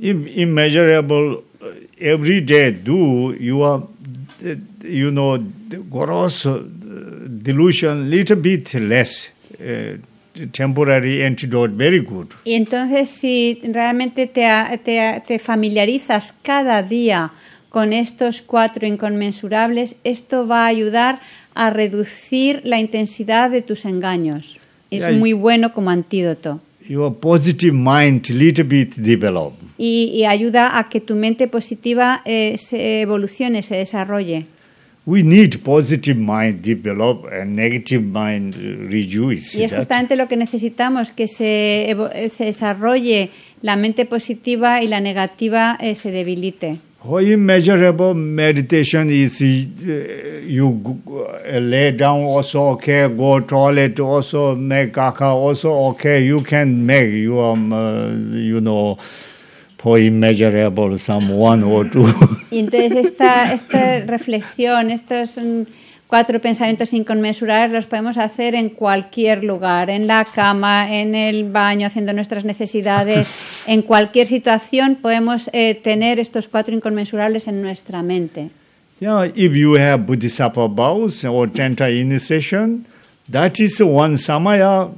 [0.01, 1.65] Im- immeasurable uh,
[1.99, 3.83] every day do you are
[4.43, 5.37] uh, you know
[5.89, 6.59] gross uh,
[7.27, 9.97] delusion little bit less uh,
[10.53, 14.47] temporary antidote very good Y entonces si realmente te,
[14.83, 17.31] te te familiarizas cada día
[17.69, 21.19] con estos cuatro inconmensurables, esto va a ayudar
[21.53, 24.59] a reducir la intensidad de tus engaños.
[24.89, 26.59] Es Ya, y- muy bueno como antídoto.
[26.91, 32.55] Your positive mind little bit develop Y, y ayuda a que tu mente positiva eh,
[32.57, 34.45] se evolucione, se desarrolle.
[35.05, 38.55] we need positive mind develop and negative mind
[38.91, 43.29] reduce Y es justamente lo que necesitamos, que se, eh, se desarrolle
[43.61, 46.77] la mente positiva y la negativa eh, se debilite.
[47.03, 49.45] Oh, immeasurable meditation is uh,
[50.45, 56.23] you uh, lay down also okay, go toilet also make kaka also okay.
[56.23, 58.99] You can make you um uh, you know
[59.79, 62.05] for immeasurable some one or two.
[62.51, 65.65] Entonces esta, esta reflexión, estos mm,
[66.11, 71.87] cuatro pensamientos inconmensurables los podemos hacer en cualquier lugar, en la cama, en el baño,
[71.87, 73.31] haciendo nuestras necesidades,
[73.65, 78.49] en cualquier situación podemos eh, tener estos cuatro inconmensurables en nuestra mente.
[78.99, 82.85] yeah, if you have Bodhisattva vows or Tantra initiation,
[83.29, 84.91] that is one samaya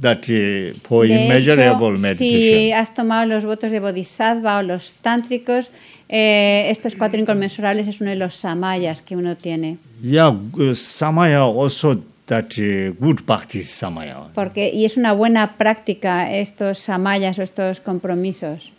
[0.00, 4.94] that uh, for De immeasurable hecho, si has tomado los votos de Bodhisattva o los
[4.94, 5.70] tántricos,
[6.08, 9.78] eh, estos cuatro inconmensurables es uno de los samayas que uno tiene.
[10.02, 14.28] Yeah, uh, samaya also that uh, good practice samaya.
[14.34, 18.72] Porque, y es una buena práctica estos samayas o estos compromisos.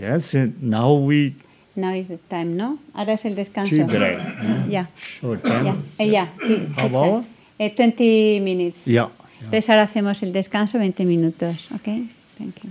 [0.00, 1.34] Yes, uh, now we
[1.76, 2.78] Now is the time, ¿no?
[2.94, 3.74] Ahora es el descanso.
[3.74, 4.18] tea break.
[4.68, 4.88] Ya,
[5.20, 6.28] Short ya, eh, ya.
[6.46, 7.24] sí, How about?
[7.58, 8.84] eh, 20 minutes.
[8.86, 9.08] Yeah.
[9.44, 11.68] Entonces ahora hacemos el descanso 20 minutos.
[11.74, 11.84] ¿Ok?
[12.38, 12.70] Thank you.